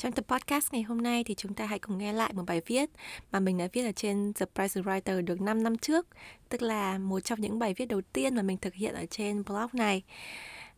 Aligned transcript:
Trong 0.00 0.12
tập 0.12 0.24
podcast 0.28 0.72
ngày 0.72 0.82
hôm 0.82 1.02
nay 1.02 1.24
thì 1.24 1.34
chúng 1.34 1.54
ta 1.54 1.66
hãy 1.66 1.78
cùng 1.78 1.98
nghe 1.98 2.12
lại 2.12 2.32
một 2.32 2.42
bài 2.46 2.60
viết 2.66 2.90
mà 3.32 3.40
mình 3.40 3.58
đã 3.58 3.68
viết 3.72 3.84
ở 3.84 3.92
trên 3.92 4.32
The 4.32 4.46
Price 4.54 4.80
Writer 4.80 5.24
được 5.24 5.40
5 5.40 5.62
năm 5.62 5.78
trước, 5.78 6.06
tức 6.48 6.62
là 6.62 6.98
một 6.98 7.20
trong 7.20 7.40
những 7.40 7.58
bài 7.58 7.74
viết 7.74 7.86
đầu 7.86 8.00
tiên 8.12 8.36
mà 8.36 8.42
mình 8.42 8.56
thực 8.56 8.74
hiện 8.74 8.94
ở 8.94 9.06
trên 9.10 9.44
blog 9.44 9.66
này. 9.72 10.02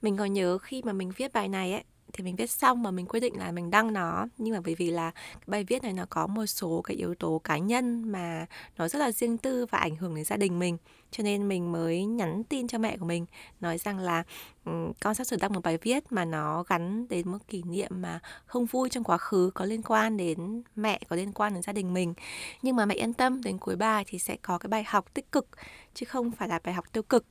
Mình 0.02 0.16
còn 0.16 0.32
nhớ 0.32 0.58
khi 0.58 0.82
mà 0.84 0.92
mình 0.92 1.12
viết 1.16 1.32
bài 1.32 1.48
này 1.48 1.72
ấy, 1.72 1.84
thì 2.12 2.24
mình 2.24 2.36
viết 2.36 2.50
xong 2.50 2.82
mà 2.82 2.90
mình 2.90 3.06
quyết 3.06 3.20
định 3.20 3.38
là 3.38 3.52
mình 3.52 3.70
đăng 3.70 3.92
nó. 3.92 4.26
Nhưng 4.38 4.54
mà 4.54 4.60
bởi 4.64 4.74
vì 4.74 4.90
là 4.90 5.10
cái 5.10 5.44
bài 5.46 5.64
viết 5.64 5.82
này 5.82 5.92
nó 5.92 6.06
có 6.10 6.26
một 6.26 6.46
số 6.46 6.82
cái 6.84 6.96
yếu 6.96 7.14
tố 7.14 7.40
cá 7.44 7.58
nhân 7.58 8.12
mà 8.12 8.46
nó 8.78 8.88
rất 8.88 8.98
là 8.98 9.12
riêng 9.12 9.38
tư 9.38 9.66
và 9.70 9.78
ảnh 9.78 9.96
hưởng 9.96 10.14
đến 10.14 10.24
gia 10.24 10.36
đình 10.36 10.58
mình. 10.58 10.76
Cho 11.10 11.22
nên 11.22 11.48
mình 11.48 11.72
mới 11.72 12.04
nhắn 12.04 12.44
tin 12.44 12.68
cho 12.68 12.78
mẹ 12.78 12.96
của 12.96 13.06
mình, 13.06 13.26
nói 13.60 13.78
rằng 13.78 13.98
là 13.98 14.22
ừ, 14.64 14.72
con 15.00 15.14
sắp 15.14 15.24
sửa 15.24 15.36
đăng 15.36 15.52
một 15.52 15.60
bài 15.62 15.78
viết 15.82 16.12
mà 16.12 16.24
nó 16.24 16.64
gắn 16.68 17.08
đến 17.08 17.30
một 17.30 17.38
kỷ 17.48 17.62
niệm 17.62 17.90
mà 17.94 18.20
không 18.46 18.66
vui 18.66 18.88
trong 18.88 19.04
quá 19.04 19.18
khứ, 19.18 19.50
có 19.54 19.64
liên 19.64 19.82
quan 19.82 20.16
đến 20.16 20.62
mẹ, 20.76 21.00
có 21.08 21.16
liên 21.16 21.32
quan 21.32 21.54
đến 21.54 21.62
gia 21.62 21.72
đình 21.72 21.94
mình. 21.94 22.14
Nhưng 22.62 22.76
mà 22.76 22.86
mẹ 22.86 22.94
yên 22.94 23.12
tâm, 23.12 23.42
đến 23.42 23.58
cuối 23.58 23.76
bài 23.76 24.04
thì 24.06 24.18
sẽ 24.18 24.36
có 24.42 24.58
cái 24.58 24.68
bài 24.68 24.84
học 24.86 25.14
tích 25.14 25.32
cực, 25.32 25.46
chứ 25.94 26.06
không 26.06 26.30
phải 26.30 26.48
là 26.48 26.60
bài 26.64 26.74
học 26.74 26.84
tiêu 26.92 27.02
cực. 27.02 27.24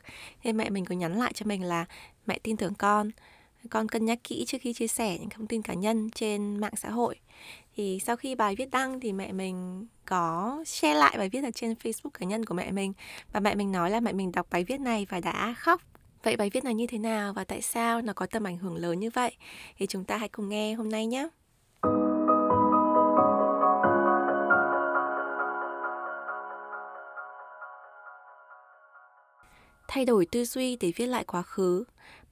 Nên 0.43 0.57
mẹ 0.57 0.69
mình 0.69 0.85
có 0.85 0.95
nhắn 0.95 1.19
lại 1.19 1.33
cho 1.33 1.45
mình 1.45 1.63
là, 1.63 1.85
mẹ 2.25 2.39
tin 2.43 2.57
tưởng 2.57 2.75
con 2.75 3.11
con 3.69 3.87
cân 3.87 4.05
nhắc 4.05 4.19
kỹ 4.23 4.45
trước 4.47 4.57
khi 4.61 4.73
chia 4.73 4.87
sẻ 4.87 5.17
những 5.19 5.29
thông 5.29 5.47
tin 5.47 5.61
cá 5.61 5.73
nhân 5.73 6.09
trên 6.09 6.59
mạng 6.59 6.73
xã 6.77 6.89
hội 6.89 7.15
thì 7.75 7.99
sau 8.05 8.15
khi 8.15 8.35
bài 8.35 8.55
viết 8.55 8.71
đăng 8.71 8.99
thì 8.99 9.13
mẹ 9.13 9.31
mình 9.31 9.87
có 10.05 10.63
share 10.65 10.99
lại 10.99 11.17
bài 11.17 11.29
viết 11.29 11.43
ở 11.43 11.51
trên 11.51 11.73
Facebook 11.83 12.09
cá 12.09 12.25
nhân 12.25 12.45
của 12.45 12.53
mẹ 12.53 12.71
mình 12.71 12.93
và 13.33 13.39
mẹ 13.39 13.55
mình 13.55 13.71
nói 13.71 13.89
là 13.89 13.99
mẹ 13.99 14.13
mình 14.13 14.31
đọc 14.31 14.47
bài 14.51 14.63
viết 14.63 14.79
này 14.79 15.07
và 15.09 15.19
đã 15.19 15.53
khóc 15.57 15.81
Vậy 16.23 16.37
bài 16.37 16.49
viết 16.49 16.63
này 16.63 16.73
như 16.73 16.87
thế 16.87 16.97
nào 16.97 17.33
và 17.33 17.43
tại 17.43 17.61
sao 17.61 18.01
nó 18.01 18.13
có 18.13 18.25
tầm 18.25 18.43
ảnh 18.43 18.57
hưởng 18.57 18.75
lớn 18.75 18.99
như 18.99 19.09
vậy? 19.13 19.37
Thì 19.77 19.87
chúng 19.87 20.03
ta 20.03 20.17
hãy 20.17 20.29
cùng 20.29 20.49
nghe 20.49 20.73
hôm 20.73 20.89
nay 20.89 21.05
nhé. 21.05 21.27
Thay 29.87 30.05
đổi 30.05 30.25
tư 30.25 30.45
duy 30.45 30.75
để 30.75 30.91
viết 30.95 31.05
lại 31.05 31.23
quá 31.23 31.41
khứ 31.41 31.83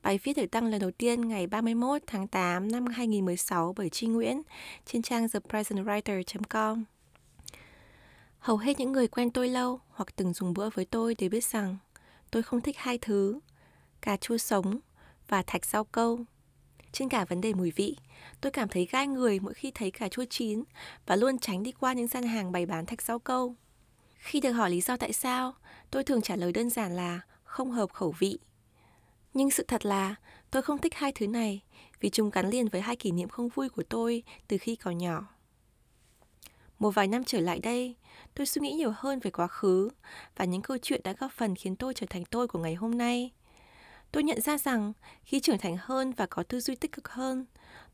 Bài 0.03 0.19
viết 0.23 0.33
được 0.33 0.45
đăng 0.51 0.65
lần 0.65 0.81
đầu 0.81 0.91
tiên 0.91 1.27
ngày 1.27 1.47
31 1.47 2.01
tháng 2.07 2.27
8 2.27 2.71
năm 2.71 2.85
2016 2.85 3.73
bởi 3.77 3.89
Tri 3.89 4.07
Nguyễn 4.07 4.41
trên 4.85 5.01
trang 5.01 5.25
thepresentwriter.com. 5.25 6.83
Hầu 8.39 8.57
hết 8.57 8.79
những 8.79 8.91
người 8.91 9.07
quen 9.07 9.31
tôi 9.31 9.49
lâu 9.49 9.79
hoặc 9.89 10.15
từng 10.15 10.33
dùng 10.33 10.53
bữa 10.53 10.69
với 10.69 10.85
tôi 10.85 11.15
đều 11.17 11.29
biết 11.29 11.43
rằng 11.43 11.77
tôi 12.31 12.43
không 12.43 12.61
thích 12.61 12.77
hai 12.77 12.97
thứ, 12.97 13.39
cà 14.01 14.17
chua 14.17 14.37
sống 14.37 14.79
và 15.27 15.43
thạch 15.47 15.65
rau 15.65 15.83
câu. 15.83 16.19
Trên 16.91 17.09
cả 17.09 17.25
vấn 17.25 17.41
đề 17.41 17.53
mùi 17.53 17.71
vị, 17.71 17.95
tôi 18.41 18.51
cảm 18.51 18.69
thấy 18.69 18.87
gai 18.91 19.07
người 19.07 19.39
mỗi 19.39 19.53
khi 19.53 19.71
thấy 19.71 19.91
cà 19.91 20.09
chua 20.09 20.25
chín 20.29 20.63
và 21.05 21.15
luôn 21.15 21.37
tránh 21.37 21.63
đi 21.63 21.71
qua 21.71 21.93
những 21.93 22.07
gian 22.07 22.23
hàng 22.23 22.51
bày 22.51 22.65
bán 22.65 22.85
thạch 22.85 23.01
rau 23.01 23.19
câu. 23.19 23.55
Khi 24.17 24.39
được 24.39 24.51
hỏi 24.51 24.71
lý 24.71 24.81
do 24.81 24.97
tại 24.97 25.13
sao, 25.13 25.53
tôi 25.91 26.03
thường 26.03 26.21
trả 26.21 26.35
lời 26.35 26.51
đơn 26.51 26.69
giản 26.69 26.95
là 26.95 27.21
không 27.43 27.71
hợp 27.71 27.93
khẩu 27.93 28.15
vị 28.19 28.39
nhưng 29.33 29.51
sự 29.51 29.63
thật 29.67 29.85
là 29.85 30.15
tôi 30.51 30.61
không 30.61 30.77
thích 30.77 30.93
hai 30.95 31.11
thứ 31.11 31.27
này 31.27 31.61
vì 31.99 32.09
chúng 32.09 32.29
gắn 32.29 32.49
liền 32.49 32.67
với 32.67 32.81
hai 32.81 32.95
kỷ 32.95 33.11
niệm 33.11 33.29
không 33.29 33.49
vui 33.49 33.69
của 33.69 33.83
tôi 33.83 34.23
từ 34.47 34.57
khi 34.57 34.75
còn 34.75 34.97
nhỏ. 34.97 35.27
Một 36.79 36.91
vài 36.91 37.07
năm 37.07 37.23
trở 37.23 37.39
lại 37.39 37.59
đây, 37.59 37.95
tôi 38.35 38.45
suy 38.45 38.61
nghĩ 38.61 38.71
nhiều 38.71 38.93
hơn 38.95 39.19
về 39.19 39.31
quá 39.31 39.47
khứ 39.47 39.89
và 40.35 40.45
những 40.45 40.61
câu 40.61 40.77
chuyện 40.81 41.01
đã 41.03 41.13
góp 41.13 41.31
phần 41.31 41.55
khiến 41.55 41.75
tôi 41.75 41.93
trở 41.93 42.05
thành 42.09 42.25
tôi 42.25 42.47
của 42.47 42.59
ngày 42.59 42.75
hôm 42.75 42.97
nay. 42.97 43.31
Tôi 44.11 44.23
nhận 44.23 44.41
ra 44.41 44.57
rằng 44.57 44.93
khi 45.23 45.39
trưởng 45.39 45.57
thành 45.57 45.77
hơn 45.79 46.11
và 46.11 46.25
có 46.25 46.43
tư 46.43 46.59
duy 46.59 46.75
tích 46.75 46.91
cực 46.91 47.09
hơn, 47.09 47.45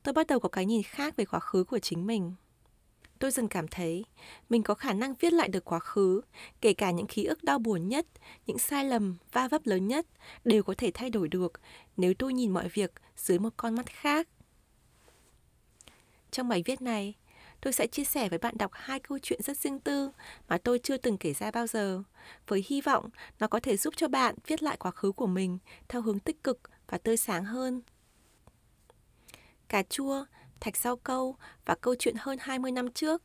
tôi 0.03 0.13
bắt 0.13 0.27
đầu 0.27 0.39
có 0.39 0.49
cái 0.49 0.65
nhìn 0.65 0.83
khác 0.83 1.15
về 1.15 1.25
quá 1.25 1.39
khứ 1.39 1.63
của 1.63 1.79
chính 1.79 2.07
mình 2.07 2.35
tôi 3.19 3.31
dần 3.31 3.47
cảm 3.47 3.67
thấy 3.67 4.05
mình 4.49 4.63
có 4.63 4.73
khả 4.73 4.93
năng 4.93 5.13
viết 5.13 5.33
lại 5.33 5.47
được 5.47 5.65
quá 5.65 5.79
khứ, 5.79 6.21
kể 6.61 6.73
cả 6.73 6.91
những 6.91 7.07
ký 7.07 7.25
ức 7.25 7.43
đau 7.43 7.59
buồn 7.59 7.87
nhất, 7.87 8.05
những 8.45 8.57
sai 8.57 8.85
lầm, 8.85 9.17
va 9.31 9.47
vấp 9.47 9.65
lớn 9.65 9.87
nhất 9.87 10.05
đều 10.43 10.63
có 10.63 10.73
thể 10.77 10.91
thay 10.93 11.09
đổi 11.09 11.27
được 11.27 11.53
nếu 11.97 12.13
tôi 12.13 12.33
nhìn 12.33 12.51
mọi 12.51 12.69
việc 12.69 12.91
dưới 13.17 13.39
một 13.39 13.53
con 13.57 13.75
mắt 13.75 13.85
khác. 13.85 14.27
Trong 16.31 16.49
bài 16.49 16.63
viết 16.65 16.81
này, 16.81 17.13
tôi 17.61 17.73
sẽ 17.73 17.87
chia 17.87 18.03
sẻ 18.03 18.29
với 18.29 18.39
bạn 18.39 18.57
đọc 18.57 18.71
hai 18.73 18.99
câu 18.99 19.19
chuyện 19.21 19.41
rất 19.41 19.57
riêng 19.57 19.79
tư 19.79 20.11
mà 20.47 20.57
tôi 20.57 20.79
chưa 20.79 20.97
từng 20.97 21.17
kể 21.17 21.33
ra 21.33 21.51
bao 21.51 21.67
giờ, 21.67 22.03
với 22.47 22.63
hy 22.67 22.81
vọng 22.81 23.09
nó 23.39 23.47
có 23.47 23.59
thể 23.59 23.77
giúp 23.77 23.93
cho 23.97 24.07
bạn 24.07 24.35
viết 24.47 24.63
lại 24.63 24.77
quá 24.77 24.91
khứ 24.91 25.11
của 25.11 25.27
mình 25.27 25.57
theo 25.87 26.01
hướng 26.01 26.19
tích 26.19 26.43
cực 26.43 26.59
và 26.87 26.97
tươi 26.97 27.17
sáng 27.17 27.45
hơn. 27.45 27.81
Cà 29.69 29.83
chua 29.83 30.25
Thạch 30.65 30.77
Sao 30.77 30.95
Câu 30.95 31.35
và 31.65 31.75
câu 31.75 31.95
chuyện 31.95 32.15
hơn 32.19 32.37
20 32.41 32.71
năm 32.71 32.91
trước. 32.91 33.23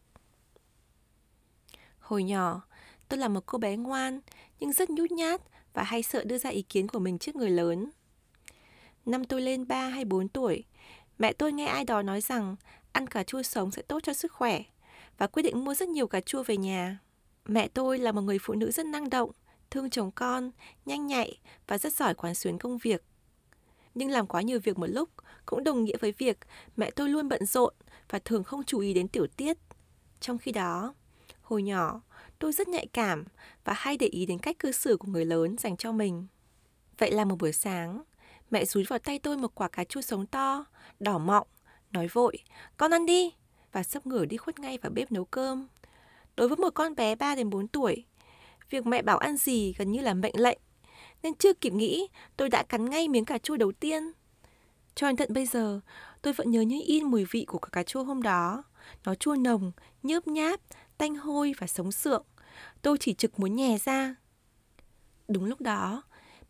Hồi 1.99 2.23
nhỏ, 2.23 2.63
tôi 3.09 3.19
là 3.19 3.29
một 3.29 3.47
cô 3.47 3.59
bé 3.59 3.77
ngoan 3.77 4.21
nhưng 4.59 4.73
rất 4.73 4.91
nhút 4.91 5.11
nhát 5.11 5.41
và 5.75 5.83
hay 5.83 6.03
sợ 6.03 6.25
đưa 6.25 6.39
ra 6.39 6.51
ý 6.51 6.63
kiến 6.63 6.89
của 6.89 6.99
mình 6.99 7.19
trước 7.19 7.37
người 7.37 7.51
lớn. 7.51 7.91
Năm 9.07 9.25
tôi 9.25 9.41
lên 9.41 9.69
3 9.69 9.89
hay 9.89 10.05
4 10.05 10.29
tuổi, 10.29 10.65
mẹ 11.19 11.33
tôi 11.33 11.53
nghe 11.53 11.67
ai 11.67 11.85
đó 11.85 12.03
nói 12.03 12.21
rằng 12.21 12.57
ăn 12.93 13.07
cà 13.07 13.23
chua 13.23 13.43
sống 13.43 13.71
sẽ 13.71 13.83
tốt 13.83 14.01
cho 14.03 14.13
sức 14.13 14.33
khỏe 14.33 14.63
và 15.19 15.27
quyết 15.27 15.43
định 15.43 15.65
mua 15.65 15.75
rất 15.75 15.89
nhiều 15.89 16.07
cà 16.07 16.21
chua 16.21 16.43
về 16.43 16.57
nhà. 16.57 16.99
Mẹ 17.45 17.69
tôi 17.69 17.99
là 17.99 18.13
một 18.13 18.23
người 18.23 18.39
phụ 18.41 18.55
nữ 18.55 18.71
rất 18.71 18.87
năng 18.87 19.11
động, 19.11 19.31
thương 19.71 19.91
chồng 19.91 20.11
con, 20.11 20.51
nhanh 20.87 21.07
nhạy 21.07 21.41
và 21.67 21.79
rất 21.79 21.93
giỏi 21.93 22.15
quán 22.15 22.35
xuyến 22.35 22.59
công 22.59 22.79
việc 22.79 23.03
nhưng 23.95 24.11
làm 24.11 24.27
quá 24.27 24.43
nhiều 24.43 24.61
việc 24.65 24.79
một 24.79 24.87
lúc 24.87 25.09
cũng 25.51 25.65
đồng 25.65 25.85
nghĩa 25.85 25.97
với 26.01 26.13
việc 26.13 26.39
mẹ 26.77 26.91
tôi 26.91 27.09
luôn 27.09 27.29
bận 27.29 27.47
rộn 27.47 27.75
và 28.09 28.19
thường 28.19 28.45
không 28.45 28.65
chú 28.65 28.81
ý 28.81 28.95
đến 28.95 29.09
tiểu 29.09 29.27
tiết. 29.37 29.59
Trong 30.21 30.39
khi 30.39 30.53
đó, 30.53 30.95
hồi 31.43 31.63
nhỏ, 31.63 32.01
tôi 32.39 32.53
rất 32.53 32.69
nhạy 32.69 32.87
cảm 32.93 33.25
và 33.65 33.73
hay 33.77 33.97
để 33.97 34.07
ý 34.07 34.27
đến 34.27 34.39
cách 34.39 34.59
cư 34.59 34.73
xử 34.73 34.97
của 34.97 35.09
người 35.09 35.25
lớn 35.25 35.57
dành 35.59 35.77
cho 35.77 35.93
mình. 35.93 36.27
Vậy 36.99 37.11
là 37.11 37.25
một 37.25 37.37
buổi 37.39 37.53
sáng, 37.53 38.03
mẹ 38.51 38.65
rúi 38.65 38.85
vào 38.85 38.99
tay 38.99 39.19
tôi 39.19 39.37
một 39.37 39.55
quả 39.55 39.69
cà 39.69 39.85
chua 39.85 40.01
sống 40.01 40.27
to, 40.27 40.65
đỏ 41.01 41.19
mọng, 41.19 41.47
nói 41.91 42.09
vội, 42.09 42.39
con 42.77 42.91
ăn 42.91 43.07
đi, 43.07 43.35
và 43.73 43.83
sắp 43.83 44.07
ngửa 44.07 44.25
đi 44.25 44.37
khuất 44.37 44.59
ngay 44.59 44.79
vào 44.79 44.93
bếp 44.93 45.13
nấu 45.13 45.25
cơm. 45.25 45.69
Đối 46.37 46.49
với 46.49 46.57
một 46.57 46.71
con 46.75 46.95
bé 46.95 47.15
3 47.15 47.35
đến 47.35 47.51
4 47.51 47.69
tuổi, 47.69 48.05
việc 48.71 48.87
mẹ 48.87 49.03
bảo 49.03 49.19
ăn 49.19 49.37
gì 49.37 49.75
gần 49.79 49.93
như 49.93 50.01
là 50.01 50.15
mệnh 50.15 50.41
lệnh 50.41 50.59
nên 51.23 51.35
chưa 51.35 51.53
kịp 51.53 51.73
nghĩ 51.73 52.09
tôi 52.37 52.49
đã 52.49 52.63
cắn 52.63 52.91
ngay 52.91 53.09
miếng 53.09 53.25
cà 53.25 53.39
chua 53.39 53.57
đầu 53.57 53.73
tiên. 53.73 54.13
Cho 55.01 55.07
đến 55.07 55.17
tận 55.17 55.33
bây 55.33 55.47
giờ, 55.47 55.81
tôi 56.23 56.33
vẫn 56.33 56.51
nhớ 56.51 56.61
như 56.61 56.83
in 56.87 57.05
mùi 57.05 57.25
vị 57.25 57.45
của 57.45 57.59
cả 57.59 57.69
cà 57.73 57.83
chua 57.83 58.05
hôm 58.05 58.23
đó. 58.23 58.63
Nó 59.05 59.15
chua 59.15 59.35
nồng, 59.35 59.73
nhớp 60.03 60.27
nháp, 60.27 60.61
tanh 60.99 61.17
hôi 61.17 61.55
và 61.59 61.67
sống 61.67 61.93
sượng. 61.93 62.25
Tôi 62.83 62.99
chỉ 62.99 63.15
trực 63.15 63.41
muốn 63.41 63.57
nhè 63.57 63.79
ra. 63.85 64.15
Đúng 65.29 65.45
lúc 65.45 65.61
đó, 65.61 66.03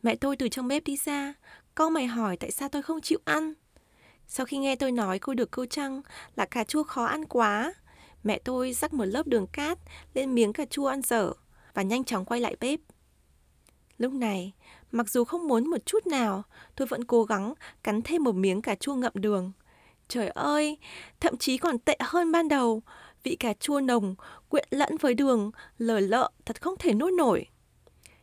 mẹ 0.03 0.16
tôi 0.16 0.37
từ 0.37 0.49
trong 0.49 0.69
bếp 0.69 0.84
đi 0.84 0.97
ra, 0.97 1.34
câu 1.75 1.91
mày 1.91 2.06
hỏi 2.06 2.37
tại 2.37 2.50
sao 2.50 2.69
tôi 2.69 2.83
không 2.83 3.00
chịu 3.00 3.19
ăn. 3.25 3.53
Sau 4.27 4.47
khi 4.47 4.59
nghe 4.59 4.77
tôi 4.77 4.93
nói 4.93 5.19
cô 5.19 5.34
được 5.34 5.50
câu 5.50 5.66
trăng 5.66 6.03
là 6.37 6.47
cà 6.47 6.65
chua 6.65 6.83
khó 6.83 7.05
ăn 7.05 7.25
quá, 7.25 7.75
mẹ 8.22 8.39
tôi 8.44 8.72
rắc 8.72 8.93
một 8.93 9.05
lớp 9.05 9.27
đường 9.27 9.47
cát 9.47 9.78
lên 10.15 10.34
miếng 10.34 10.53
cà 10.53 10.65
chua 10.71 10.86
ăn 10.86 11.03
dở 11.03 11.33
và 11.74 11.83
nhanh 11.83 12.04
chóng 12.04 12.24
quay 12.24 12.41
lại 12.41 12.57
bếp. 12.60 12.80
Lúc 13.98 14.13
này, 14.13 14.53
mặc 14.92 15.10
dù 15.10 15.25
không 15.25 15.48
muốn 15.48 15.71
một 15.71 15.87
chút 15.87 16.07
nào, 16.07 16.42
tôi 16.77 16.87
vẫn 16.87 17.04
cố 17.04 17.25
gắng 17.25 17.54
cắn 17.83 18.03
thêm 18.03 18.25
một 18.25 18.34
miếng 18.34 18.63
cà 18.63 18.75
chua 18.75 18.95
ngậm 18.95 19.13
đường. 19.15 19.53
Trời 20.09 20.28
ơi, 20.28 20.78
thậm 21.21 21.37
chí 21.37 21.59
còn 21.59 21.78
tệ 21.78 21.97
hơn 22.01 22.33
ban 22.33 22.48
đầu. 22.48 22.83
Vị 23.22 23.37
cà 23.37 23.53
chua 23.53 23.81
nồng, 23.81 24.15
quyện 24.48 24.69
lẫn 24.71 24.97
với 24.97 25.15
đường, 25.15 25.51
lờ 25.78 26.01
lợ, 26.01 26.31
thật 26.45 26.63
không 26.63 26.75
thể 26.78 26.95
nuốt 26.95 27.13
nổi. 27.13 27.47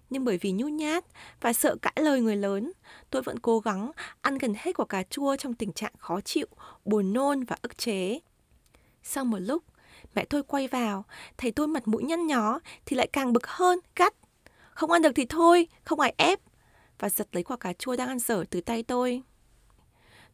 Nhưng 0.09 0.25
bởi 0.25 0.37
vì 0.37 0.51
nhu 0.51 0.67
nhát 0.67 1.05
và 1.41 1.53
sợ 1.53 1.75
cãi 1.81 1.93
lời 1.95 2.21
người 2.21 2.35
lớn, 2.35 2.71
tôi 3.09 3.21
vẫn 3.21 3.39
cố 3.39 3.59
gắng 3.59 3.91
ăn 4.21 4.37
gần 4.37 4.53
hết 4.57 4.77
quả 4.77 4.85
cà 4.85 5.03
chua 5.03 5.35
trong 5.35 5.53
tình 5.53 5.73
trạng 5.73 5.93
khó 5.97 6.21
chịu, 6.21 6.47
buồn 6.85 7.13
nôn 7.13 7.43
và 7.43 7.57
ức 7.61 7.77
chế. 7.77 8.19
Sau 9.03 9.25
một 9.25 9.39
lúc, 9.39 9.63
mẹ 10.15 10.25
tôi 10.25 10.43
quay 10.43 10.67
vào, 10.67 11.05
thấy 11.37 11.51
tôi 11.51 11.67
mặt 11.67 11.87
mũi 11.87 12.03
nhăn 12.03 12.27
nhó 12.27 12.59
thì 12.85 12.95
lại 12.95 13.07
càng 13.13 13.33
bực 13.33 13.47
hơn, 13.47 13.79
gắt. 13.95 14.13
Không 14.69 14.91
ăn 14.91 15.01
được 15.01 15.11
thì 15.15 15.25
thôi, 15.25 15.67
không 15.83 15.99
ai 15.99 16.13
ép. 16.17 16.39
Và 16.99 17.09
giật 17.09 17.27
lấy 17.31 17.43
quả 17.43 17.57
cà 17.57 17.73
chua 17.73 17.95
đang 17.95 18.07
ăn 18.07 18.19
dở 18.19 18.43
từ 18.49 18.61
tay 18.61 18.83
tôi. 18.83 19.21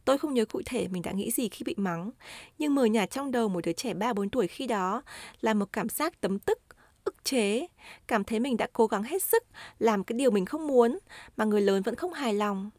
Tôi 0.05 0.17
không 0.17 0.33
nhớ 0.33 0.45
cụ 0.45 0.61
thể 0.65 0.87
mình 0.87 1.01
đã 1.01 1.11
nghĩ 1.11 1.31
gì 1.31 1.49
khi 1.49 1.63
bị 1.63 1.75
mắng, 1.77 2.11
nhưng 2.57 2.75
mờ 2.75 2.85
nhạt 2.85 3.11
trong 3.11 3.31
đầu 3.31 3.49
một 3.49 3.65
đứa 3.65 3.73
trẻ 3.73 3.93
3-4 3.93 4.29
tuổi 4.29 4.47
khi 4.47 4.67
đó 4.67 5.01
là 5.41 5.53
một 5.53 5.73
cảm 5.73 5.89
giác 5.89 6.21
tấm 6.21 6.39
tức, 6.39 6.59
ức 7.03 7.23
chế, 7.23 7.67
cảm 8.07 8.23
thấy 8.23 8.39
mình 8.39 8.57
đã 8.57 8.67
cố 8.73 8.87
gắng 8.87 9.03
hết 9.03 9.23
sức 9.23 9.43
làm 9.79 10.03
cái 10.03 10.17
điều 10.17 10.31
mình 10.31 10.45
không 10.45 10.67
muốn 10.67 10.99
mà 11.37 11.45
người 11.45 11.61
lớn 11.61 11.83
vẫn 11.83 11.95
không 11.95 12.13
hài 12.13 12.33
lòng. 12.33 12.69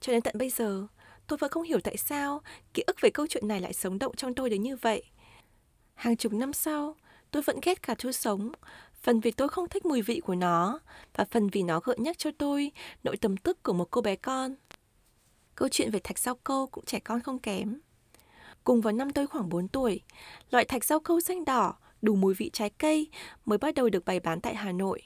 Cho 0.00 0.12
đến 0.12 0.22
tận 0.22 0.38
bây 0.38 0.50
giờ, 0.50 0.86
tôi 1.26 1.36
vẫn 1.36 1.50
không 1.50 1.62
hiểu 1.62 1.80
tại 1.80 1.96
sao 1.96 2.42
ký 2.74 2.82
ức 2.86 2.96
về 3.00 3.10
câu 3.10 3.26
chuyện 3.26 3.48
này 3.48 3.60
lại 3.60 3.72
sống 3.72 3.98
động 3.98 4.16
trong 4.16 4.34
tôi 4.34 4.50
đến 4.50 4.62
như 4.62 4.76
vậy. 4.76 5.02
Hàng 5.94 6.16
chục 6.16 6.32
năm 6.32 6.52
sau, 6.52 6.96
tôi 7.30 7.42
vẫn 7.42 7.58
ghét 7.62 7.82
cà 7.82 7.94
chua 7.94 8.12
sống, 8.12 8.52
phần 9.02 9.20
vì 9.20 9.30
tôi 9.30 9.48
không 9.48 9.68
thích 9.68 9.86
mùi 9.86 10.02
vị 10.02 10.20
của 10.20 10.34
nó 10.34 10.80
và 11.14 11.24
phần 11.30 11.48
vì 11.48 11.62
nó 11.62 11.80
gợi 11.80 11.96
nhắc 11.98 12.18
cho 12.18 12.30
tôi 12.38 12.72
nỗi 13.04 13.16
tầm 13.16 13.36
tức 13.36 13.62
của 13.62 13.72
một 13.72 13.90
cô 13.90 14.00
bé 14.00 14.16
con. 14.16 14.54
Câu 15.54 15.68
chuyện 15.68 15.90
về 15.90 16.00
thạch 16.04 16.18
rau 16.18 16.34
câu 16.34 16.66
cũng 16.66 16.84
trẻ 16.84 17.00
con 17.00 17.20
không 17.20 17.38
kém. 17.38 17.80
Cùng 18.64 18.80
vào 18.80 18.92
năm 18.92 19.10
tôi 19.10 19.26
khoảng 19.26 19.48
4 19.48 19.68
tuổi, 19.68 20.00
loại 20.50 20.64
thạch 20.64 20.84
rau 20.84 21.00
câu 21.00 21.20
xanh 21.20 21.44
đỏ 21.44 21.74
đủ 22.02 22.14
mùi 22.14 22.34
vị 22.34 22.50
trái 22.52 22.70
cây 22.70 23.08
mới 23.44 23.58
bắt 23.58 23.74
đầu 23.74 23.88
được 23.88 24.04
bày 24.04 24.20
bán 24.20 24.40
tại 24.40 24.54
Hà 24.54 24.72
Nội. 24.72 25.02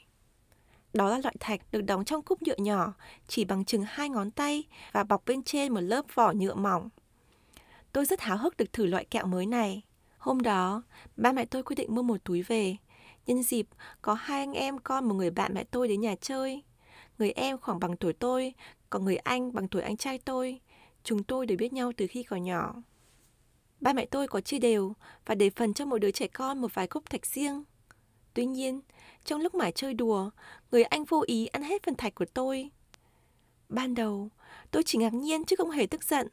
Đó 0.93 1.11
là 1.11 1.19
loại 1.19 1.35
thạch 1.41 1.61
được 1.73 1.81
đóng 1.81 2.05
trong 2.05 2.23
cúp 2.23 2.43
nhựa 2.43 2.57
nhỏ, 2.57 2.95
chỉ 3.29 3.45
bằng 3.45 3.65
chừng 3.65 3.85
hai 3.87 4.09
ngón 4.09 4.31
tay 4.31 4.65
và 4.93 5.05
bọc 5.05 5.23
bên 5.27 5.43
trên 5.43 5.75
một 5.75 5.81
lớp 5.81 6.05
vỏ 6.15 6.33
nhựa 6.33 6.55
mỏng. 6.55 6.89
Tôi 7.93 8.05
rất 8.05 8.21
háo 8.21 8.37
hức 8.37 8.57
được 8.57 8.73
thử 8.73 8.87
loại 8.87 9.05
kẹo 9.05 9.27
mới 9.27 9.47
này. 9.47 9.83
Hôm 10.19 10.43
đó, 10.43 10.83
ba 11.17 11.33
mẹ 11.33 11.45
tôi 11.45 11.63
quyết 11.63 11.77
định 11.77 11.95
mua 11.95 12.03
một 12.03 12.25
túi 12.25 12.43
về. 12.43 12.77
Nhân 13.27 13.43
dịp, 13.43 13.67
có 14.03 14.15
hai 14.15 14.41
anh 14.41 14.53
em 14.53 14.79
con 14.79 15.09
một 15.09 15.15
người 15.15 15.31
bạn 15.31 15.55
mẹ 15.55 15.65
tôi 15.65 15.89
đến 15.89 16.01
nhà 16.01 16.15
chơi. 16.21 16.63
Người 17.19 17.31
em 17.31 17.59
khoảng 17.59 17.81
bằng 17.81 17.97
tuổi 17.97 18.13
tôi, 18.13 18.55
còn 18.91 19.05
người 19.05 19.17
anh 19.17 19.53
bằng 19.53 19.69
tuổi 19.69 19.83
anh 19.83 19.97
trai 19.97 20.19
tôi. 20.19 20.61
Chúng 21.05 21.25
tôi 21.25 21.47
đều 21.47 21.59
biết 21.59 21.73
nhau 21.73 21.93
từ 21.97 22.07
khi 22.07 22.23
còn 22.23 22.43
nhỏ. 22.43 22.75
Ba 23.81 23.93
mẹ 23.93 24.07
tôi 24.07 24.29
có 24.29 24.41
chia 24.41 24.59
đều 24.59 24.95
và 25.27 25.35
để 25.35 25.51
phần 25.51 25.75
cho 25.75 25.87
mỗi 25.87 26.01
đứa 26.01 26.11
trẻ 26.11 26.27
con 26.27 26.61
một 26.61 26.75
vài 26.75 26.87
cốc 26.87 27.11
thạch 27.11 27.27
riêng. 27.27 27.65
Tuy 28.35 28.47
nhiên, 28.47 28.81
trong 29.25 29.41
lúc 29.41 29.55
mải 29.55 29.73
chơi 29.73 29.95
đùa, 29.95 30.31
người 30.71 30.85
anh 30.85 31.05
vô 31.05 31.23
ý 31.27 31.47
ăn 31.47 31.63
hết 31.63 31.83
phần 31.83 31.95
thạch 31.95 32.15
của 32.15 32.25
tôi. 32.35 32.71
Ban 33.69 33.95
đầu, 33.95 34.29
tôi 34.71 34.83
chỉ 34.87 34.99
ngạc 34.99 35.15
nhiên 35.15 35.45
chứ 35.45 35.57
không 35.57 35.71
hề 35.71 35.87
tức 35.87 36.05
giận. 36.05 36.29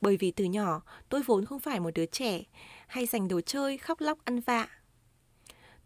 Bởi 0.00 0.16
vì 0.16 0.30
từ 0.30 0.44
nhỏ, 0.44 0.82
tôi 1.08 1.22
vốn 1.26 1.44
không 1.44 1.60
phải 1.60 1.80
một 1.80 1.90
đứa 1.94 2.06
trẻ, 2.06 2.42
hay 2.86 3.06
dành 3.06 3.28
đồ 3.28 3.40
chơi, 3.40 3.78
khóc 3.78 4.00
lóc, 4.00 4.18
ăn 4.24 4.40
vạ. 4.40 4.68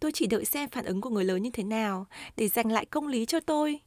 Tôi 0.00 0.12
chỉ 0.12 0.26
đợi 0.26 0.44
xem 0.44 0.70
phản 0.70 0.84
ứng 0.84 1.00
của 1.00 1.10
người 1.10 1.24
lớn 1.24 1.42
như 1.42 1.50
thế 1.50 1.62
nào 1.62 2.06
để 2.36 2.48
giành 2.48 2.72
lại 2.72 2.86
công 2.86 3.06
lý 3.06 3.26
cho 3.26 3.40
tôi. 3.40 3.80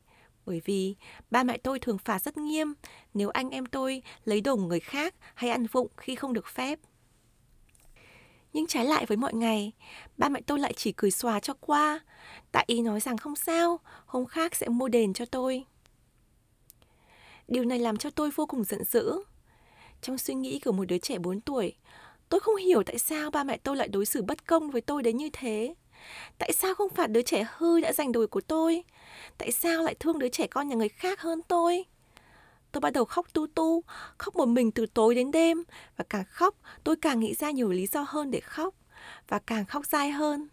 Bởi 0.45 0.62
vì 0.65 0.95
ba 1.31 1.44
mẹ 1.44 1.57
tôi 1.57 1.80
thường 1.80 1.98
phạt 1.98 2.21
rất 2.21 2.38
nghiêm 2.38 2.74
nếu 3.13 3.30
anh 3.30 3.50
em 3.50 3.65
tôi 3.65 4.04
lấy 4.25 4.42
đồ 4.42 4.56
người 4.56 4.80
khác 4.80 5.15
hay 5.36 5.50
ăn 5.50 5.65
vụng 5.65 5.88
khi 5.98 6.15
không 6.15 6.33
được 6.33 6.48
phép. 6.48 6.80
Nhưng 8.54 8.68
trái 8.68 8.86
lại 8.86 9.06
với 9.06 9.18
mọi 9.18 9.33
ngày, 9.33 9.71
ba 10.18 10.30
mẹ 10.30 10.42
tôi 10.42 10.59
lại 10.59 10.74
chỉ 10.74 10.92
cười 10.92 11.12
xòa 11.12 11.39
cho 11.39 11.54
qua. 11.54 12.00
Tại 12.51 12.63
ý 12.68 12.81
nói 12.81 13.00
rằng 13.00 13.18
không 13.18 13.36
sao, 13.36 13.80
hôm 14.06 14.25
khác 14.25 14.56
sẽ 14.56 14.68
mua 14.68 14.88
đền 14.88 15.13
cho 15.13 15.25
tôi. 15.25 15.65
Điều 17.48 17.65
này 17.65 17.80
làm 17.80 17.98
cho 17.98 18.10
tôi 18.10 18.31
vô 18.36 18.45
cùng 18.45 18.63
giận 18.63 18.83
dữ. 18.83 19.24
Trong 20.01 20.18
suy 20.18 20.33
nghĩ 20.33 20.60
của 20.60 20.71
một 20.71 20.86
đứa 20.86 20.98
trẻ 20.98 21.18
4 21.18 21.42
tuổi, 21.42 21.74
tôi 22.30 22.39
không 22.39 22.56
hiểu 22.56 22.83
tại 22.83 22.98
sao 22.98 23.31
ba 23.31 23.44
mẹ 23.44 23.57
tôi 23.57 23.75
lại 23.75 23.88
đối 23.88 24.06
xử 24.06 24.21
bất 24.21 24.48
công 24.48 24.71
với 24.71 24.81
tôi 24.81 25.03
đến 25.03 25.18
như 25.18 25.30
thế. 25.33 25.75
Tại 26.38 26.53
sao 26.53 26.75
không 26.75 26.89
phạt 26.89 27.07
đứa 27.07 27.21
trẻ 27.21 27.47
hư 27.57 27.81
đã 27.81 27.94
giành 27.94 28.11
đồi 28.11 28.27
của 28.27 28.41
tôi? 28.41 28.83
Tại 29.38 29.51
sao 29.51 29.83
lại 29.83 29.95
thương 29.99 30.19
đứa 30.19 30.29
trẻ 30.29 30.47
con 30.47 30.67
nhà 30.67 30.75
người 30.75 30.89
khác 30.89 31.21
hơn 31.21 31.41
tôi? 31.47 31.85
Tôi 32.71 32.81
bắt 32.81 32.94
đầu 32.94 33.05
khóc 33.05 33.33
tu 33.33 33.47
tu, 33.47 33.83
khóc 34.17 34.35
một 34.35 34.45
mình 34.45 34.71
từ 34.71 34.85
tối 34.85 35.15
đến 35.15 35.31
đêm 35.31 35.63
và 35.97 36.05
càng 36.09 36.23
khóc 36.29 36.55
tôi 36.83 36.95
càng 36.95 37.19
nghĩ 37.19 37.33
ra 37.33 37.51
nhiều 37.51 37.69
lý 37.69 37.88
do 37.88 38.05
hơn 38.07 38.31
để 38.31 38.39
khóc 38.39 38.75
và 39.27 39.39
càng 39.39 39.65
khóc 39.65 39.85
dai 39.85 40.11
hơn. 40.11 40.47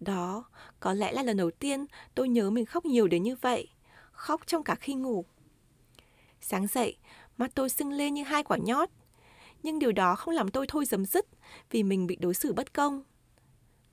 Đó 0.00 0.44
có 0.80 0.92
lẽ 0.92 1.12
là 1.12 1.22
lần 1.22 1.36
đầu 1.36 1.50
tiên 1.50 1.86
tôi 2.14 2.28
nhớ 2.28 2.50
mình 2.50 2.64
khóc 2.64 2.84
nhiều 2.84 3.06
đến 3.06 3.22
như 3.22 3.36
vậy, 3.36 3.68
khóc 4.12 4.40
trong 4.46 4.62
cả 4.62 4.74
khi 4.74 4.94
ngủ. 4.94 5.24
Sáng 6.40 6.66
dậy, 6.66 6.96
mắt 7.36 7.50
tôi 7.54 7.68
sưng 7.68 7.92
lên 7.92 8.14
như 8.14 8.22
hai 8.22 8.42
quả 8.42 8.56
nhót. 8.56 8.88
Nhưng 9.62 9.78
điều 9.78 9.92
đó 9.92 10.16
không 10.16 10.34
làm 10.34 10.50
tôi 10.50 10.66
thôi 10.66 10.84
dấm 10.84 11.06
dứt 11.06 11.26
vì 11.70 11.82
mình 11.82 12.06
bị 12.06 12.16
đối 12.16 12.34
xử 12.34 12.52
bất 12.52 12.72
công. 12.72 13.02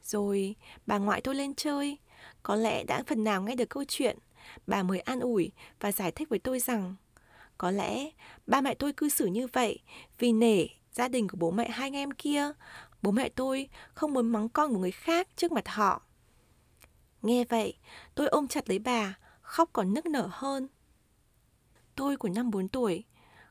Rồi 0.10 0.56
bà 0.86 0.98
ngoại 0.98 1.22
tôi 1.22 1.36
lên 1.36 1.56
chơi, 1.56 1.98
có 2.44 2.56
lẽ 2.56 2.84
đã 2.84 3.04
phần 3.08 3.24
nào 3.24 3.42
nghe 3.42 3.56
được 3.56 3.70
câu 3.70 3.84
chuyện, 3.88 4.18
bà 4.68 4.84
mới 4.84 5.00
an 5.00 5.20
ủi 5.20 5.52
và 5.80 5.92
giải 5.92 6.12
thích 6.12 6.30
với 6.30 6.40
tôi 6.40 6.60
rằng 6.60 6.96
có 7.58 7.72
lẽ 7.72 8.10
ba 8.48 8.62
mẹ 8.62 8.74
tôi 8.74 8.94
cư 8.94 9.10
xử 9.10 9.26
như 9.26 9.48
vậy 9.54 9.80
vì 10.20 10.32
nể 10.32 10.68
gia 10.92 11.08
đình 11.08 11.28
của 11.28 11.38
bố 11.40 11.52
mẹ 11.52 11.70
hai 11.70 11.88
anh 11.88 11.96
em 11.96 12.12
kia. 12.12 12.52
Bố 13.02 13.12
mẹ 13.12 13.30
tôi 13.30 13.70
không 13.94 14.14
muốn 14.14 14.30
mắng 14.30 14.50
con 14.50 14.74
của 14.74 14.80
người 14.80 14.92
khác 14.92 15.28
trước 15.36 15.52
mặt 15.52 15.68
họ. 15.68 16.02
Nghe 17.22 17.44
vậy, 17.44 17.78
tôi 18.16 18.28
ôm 18.28 18.48
chặt 18.48 18.70
lấy 18.70 18.80
bà, 18.80 19.18
khóc 19.42 19.70
còn 19.74 19.94
nức 19.94 20.06
nở 20.06 20.30
hơn. 20.32 20.68
Tôi 21.96 22.18
của 22.18 22.30
năm 22.30 22.52
4 22.52 22.68
tuổi, 22.68 23.04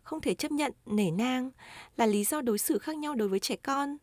không 0.02 0.20
thể 0.20 0.34
chấp 0.34 0.52
nhận 0.52 0.72
nể 0.86 1.10
nang 1.10 1.50
là 1.96 2.06
lý 2.06 2.24
do 2.24 2.40
đối 2.40 2.58
xử 2.58 2.78
khác 2.78 2.96
nhau 2.96 3.14
đối 3.14 3.28
với 3.28 3.40
trẻ 3.40 3.56
con, 3.56 3.96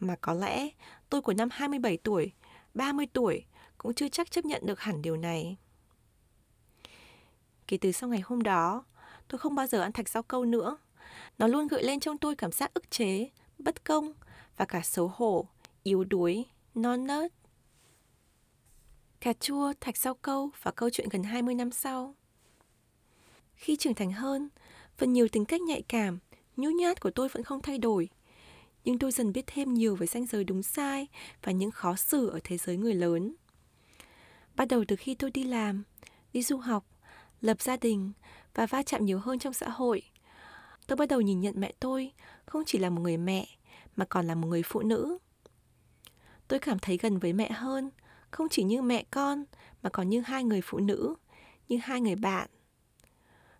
mà 0.00 0.16
có 0.20 0.34
lẽ 0.34 0.68
tôi 1.12 1.22
của 1.22 1.32
năm 1.32 1.48
27 1.52 1.96
tuổi, 1.96 2.32
30 2.74 3.06
tuổi 3.12 3.44
cũng 3.78 3.94
chưa 3.94 4.08
chắc 4.08 4.30
chấp 4.30 4.44
nhận 4.44 4.66
được 4.66 4.80
hẳn 4.80 5.02
điều 5.02 5.16
này. 5.16 5.56
Kể 7.66 7.76
từ 7.76 7.92
sau 7.92 8.08
ngày 8.08 8.20
hôm 8.24 8.42
đó, 8.42 8.84
tôi 9.28 9.38
không 9.38 9.54
bao 9.54 9.66
giờ 9.66 9.80
ăn 9.80 9.92
thạch 9.92 10.08
rau 10.08 10.22
câu 10.22 10.44
nữa. 10.44 10.76
Nó 11.38 11.46
luôn 11.46 11.68
gợi 11.68 11.82
lên 11.82 12.00
trong 12.00 12.18
tôi 12.18 12.36
cảm 12.36 12.52
giác 12.52 12.74
ức 12.74 12.90
chế, 12.90 13.30
bất 13.58 13.84
công 13.84 14.12
và 14.56 14.64
cả 14.64 14.80
xấu 14.82 15.12
hổ, 15.14 15.46
yếu 15.82 16.04
đuối, 16.04 16.44
non 16.74 17.06
nớt. 17.06 17.32
Cà 19.20 19.32
chua, 19.32 19.72
thạch 19.80 19.96
rau 19.96 20.14
câu 20.14 20.50
và 20.62 20.70
câu 20.70 20.90
chuyện 20.90 21.08
gần 21.10 21.22
20 21.22 21.54
năm 21.54 21.70
sau. 21.70 22.14
Khi 23.54 23.76
trưởng 23.76 23.94
thành 23.94 24.12
hơn, 24.12 24.48
phần 24.96 25.12
nhiều 25.12 25.28
tính 25.28 25.44
cách 25.44 25.60
nhạy 25.60 25.82
cảm, 25.82 26.18
nhút 26.56 26.72
nhát 26.72 27.00
của 27.00 27.10
tôi 27.10 27.28
vẫn 27.28 27.42
không 27.42 27.62
thay 27.62 27.78
đổi. 27.78 28.08
Nhưng 28.84 28.98
tôi 28.98 29.12
dần 29.12 29.32
biết 29.32 29.44
thêm 29.46 29.74
nhiều 29.74 29.96
về 29.96 30.06
ranh 30.06 30.26
giới 30.26 30.44
đúng 30.44 30.62
sai 30.62 31.08
và 31.42 31.52
những 31.52 31.70
khó 31.70 31.96
xử 31.96 32.28
ở 32.28 32.40
thế 32.44 32.56
giới 32.56 32.76
người 32.76 32.94
lớn. 32.94 33.34
Bắt 34.56 34.68
đầu 34.68 34.84
từ 34.88 34.96
khi 34.96 35.14
tôi 35.14 35.30
đi 35.30 35.44
làm, 35.44 35.82
đi 36.32 36.42
du 36.42 36.56
học, 36.56 36.86
lập 37.40 37.62
gia 37.62 37.76
đình 37.76 38.12
và 38.54 38.66
va 38.66 38.82
chạm 38.82 39.04
nhiều 39.04 39.18
hơn 39.18 39.38
trong 39.38 39.52
xã 39.52 39.68
hội. 39.68 40.02
Tôi 40.86 40.96
bắt 40.96 41.08
đầu 41.08 41.20
nhìn 41.20 41.40
nhận 41.40 41.54
mẹ 41.60 41.72
tôi 41.80 42.12
không 42.46 42.62
chỉ 42.66 42.78
là 42.78 42.90
một 42.90 43.00
người 43.00 43.16
mẹ 43.16 43.46
mà 43.96 44.04
còn 44.04 44.26
là 44.26 44.34
một 44.34 44.48
người 44.48 44.62
phụ 44.64 44.82
nữ. 44.82 45.18
Tôi 46.48 46.58
cảm 46.58 46.78
thấy 46.78 46.96
gần 46.96 47.18
với 47.18 47.32
mẹ 47.32 47.50
hơn, 47.52 47.90
không 48.30 48.48
chỉ 48.48 48.62
như 48.62 48.82
mẹ 48.82 49.04
con 49.10 49.44
mà 49.82 49.90
còn 49.90 50.08
như 50.08 50.20
hai 50.20 50.44
người 50.44 50.60
phụ 50.64 50.78
nữ, 50.78 51.14
như 51.68 51.78
hai 51.82 52.00
người 52.00 52.16
bạn. 52.16 52.48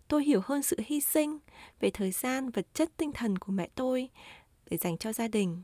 Tôi 0.07 0.23
hiểu 0.23 0.41
hơn 0.43 0.63
sự 0.63 0.77
hy 0.85 1.01
sinh 1.01 1.39
về 1.79 1.89
thời 1.89 2.11
gian, 2.11 2.49
vật 2.49 2.67
chất, 2.73 2.89
tinh 2.97 3.11
thần 3.13 3.37
của 3.37 3.51
mẹ 3.51 3.69
tôi 3.75 4.09
để 4.73 4.77
dành 4.77 4.97
cho 4.97 5.13
gia 5.13 5.27
đình. 5.27 5.61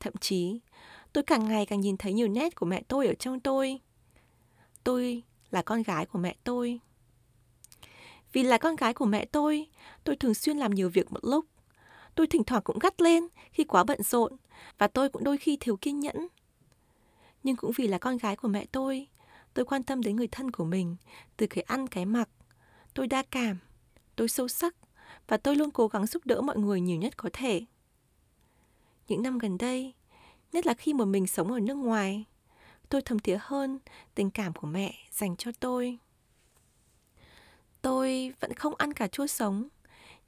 Thậm 0.00 0.12
chí, 0.20 0.60
tôi 1.12 1.24
càng 1.24 1.48
ngày 1.48 1.66
càng 1.66 1.80
nhìn 1.80 1.96
thấy 1.96 2.12
nhiều 2.12 2.28
nét 2.28 2.56
của 2.56 2.66
mẹ 2.66 2.82
tôi 2.88 3.06
ở 3.06 3.14
trong 3.14 3.40
tôi. 3.40 3.80
Tôi 4.84 5.22
là 5.50 5.62
con 5.62 5.82
gái 5.82 6.06
của 6.06 6.18
mẹ 6.18 6.36
tôi. 6.44 6.80
Vì 8.32 8.42
là 8.42 8.58
con 8.58 8.76
gái 8.76 8.94
của 8.94 9.04
mẹ 9.04 9.24
tôi, 9.24 9.66
tôi 10.04 10.16
thường 10.16 10.34
xuyên 10.34 10.56
làm 10.56 10.74
nhiều 10.74 10.90
việc 10.90 11.12
một 11.12 11.20
lúc. 11.22 11.44
Tôi 12.14 12.26
thỉnh 12.26 12.44
thoảng 12.44 12.62
cũng 12.62 12.78
gắt 12.78 13.00
lên 13.00 13.22
khi 13.52 13.64
quá 13.64 13.84
bận 13.84 14.02
rộn 14.02 14.36
và 14.78 14.88
tôi 14.88 15.08
cũng 15.08 15.24
đôi 15.24 15.38
khi 15.38 15.56
thiếu 15.60 15.76
kiên 15.76 16.00
nhẫn. 16.00 16.28
Nhưng 17.42 17.56
cũng 17.56 17.72
vì 17.76 17.86
là 17.86 17.98
con 17.98 18.16
gái 18.16 18.36
của 18.36 18.48
mẹ 18.48 18.66
tôi, 18.72 19.06
tôi 19.54 19.64
quan 19.64 19.82
tâm 19.82 20.02
đến 20.02 20.16
người 20.16 20.28
thân 20.28 20.50
của 20.50 20.64
mình, 20.64 20.96
từ 21.36 21.46
cái 21.46 21.62
ăn 21.62 21.86
cái 21.86 22.04
mặc. 22.04 22.28
Tôi 22.94 23.06
đa 23.06 23.22
cảm, 23.30 23.58
tôi 24.16 24.28
sâu 24.28 24.48
sắc 24.48 24.74
và 25.28 25.36
tôi 25.36 25.56
luôn 25.56 25.70
cố 25.70 25.88
gắng 25.88 26.06
giúp 26.06 26.26
đỡ 26.26 26.40
mọi 26.40 26.58
người 26.58 26.80
nhiều 26.80 26.96
nhất 26.96 27.16
có 27.16 27.30
thể. 27.32 27.64
Những 29.08 29.22
năm 29.22 29.38
gần 29.38 29.58
đây, 29.58 29.94
nhất 30.52 30.66
là 30.66 30.74
khi 30.74 30.94
một 30.94 31.04
mình 31.04 31.26
sống 31.26 31.52
ở 31.52 31.60
nước 31.60 31.74
ngoài, 31.74 32.24
tôi 32.88 33.02
thấm 33.02 33.18
thía 33.18 33.38
hơn 33.40 33.78
tình 34.14 34.30
cảm 34.30 34.52
của 34.52 34.66
mẹ 34.66 34.94
dành 35.10 35.36
cho 35.36 35.50
tôi. 35.60 35.98
Tôi 37.82 38.32
vẫn 38.40 38.54
không 38.54 38.74
ăn 38.78 38.92
cà 38.92 39.08
chua 39.08 39.26
sống. 39.26 39.68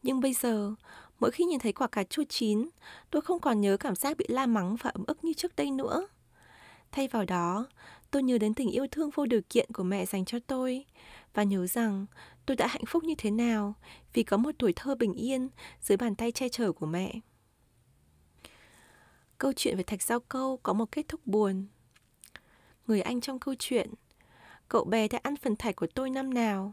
Nhưng 0.02 0.20
bây 0.20 0.32
giờ, 0.32 0.74
mỗi 1.20 1.30
khi 1.30 1.44
nhìn 1.44 1.58
thấy 1.58 1.72
quả 1.72 1.86
cà 1.86 2.04
chua 2.04 2.24
chín, 2.28 2.68
tôi 3.10 3.22
không 3.22 3.40
còn 3.40 3.60
nhớ 3.60 3.76
cảm 3.76 3.94
giác 3.94 4.16
bị 4.16 4.24
la 4.28 4.46
mắng 4.46 4.76
và 4.76 4.90
ấm 4.90 5.04
ức 5.06 5.24
như 5.24 5.32
trước 5.32 5.56
đây 5.56 5.70
nữa. 5.70 6.06
Thay 6.92 7.08
vào 7.08 7.24
đó, 7.24 7.66
tôi 8.10 8.22
nhớ 8.22 8.38
đến 8.38 8.54
tình 8.54 8.70
yêu 8.70 8.86
thương 8.90 9.10
vô 9.10 9.26
điều 9.26 9.40
kiện 9.50 9.72
của 9.72 9.82
mẹ 9.82 10.06
dành 10.06 10.24
cho 10.24 10.38
tôi 10.46 10.84
và 11.34 11.42
nhớ 11.42 11.66
rằng 11.66 12.06
tôi 12.46 12.56
đã 12.56 12.66
hạnh 12.66 12.84
phúc 12.86 13.04
như 13.04 13.14
thế 13.18 13.30
nào 13.30 13.74
vì 14.12 14.22
có 14.22 14.36
một 14.36 14.50
tuổi 14.58 14.72
thơ 14.76 14.94
bình 14.94 15.14
yên 15.14 15.48
dưới 15.80 15.96
bàn 15.96 16.14
tay 16.14 16.32
che 16.32 16.48
chở 16.48 16.72
của 16.72 16.86
mẹ. 16.86 17.12
Câu 19.40 19.52
chuyện 19.56 19.76
về 19.76 19.82
thạch 19.82 20.02
giao 20.02 20.20
câu 20.20 20.60
có 20.62 20.72
một 20.72 20.92
kết 20.92 21.08
thúc 21.08 21.26
buồn. 21.26 21.66
Người 22.86 23.00
anh 23.00 23.20
trong 23.20 23.38
câu 23.38 23.54
chuyện, 23.58 23.90
cậu 24.68 24.84
bé 24.84 25.08
đã 25.08 25.20
ăn 25.22 25.36
phần 25.36 25.56
thạch 25.56 25.76
của 25.76 25.86
tôi 25.94 26.10
năm 26.10 26.34
nào, 26.34 26.72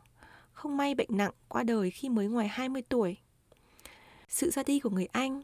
không 0.53 0.77
may 0.77 0.95
bệnh 0.95 1.07
nặng 1.09 1.31
qua 1.47 1.63
đời 1.63 1.91
khi 1.91 2.09
mới 2.09 2.27
ngoài 2.27 2.47
20 2.47 2.81
tuổi. 2.89 3.17
Sự 4.29 4.49
ra 4.49 4.63
đi 4.63 4.79
của 4.79 4.89
người 4.89 5.05
anh, 5.05 5.41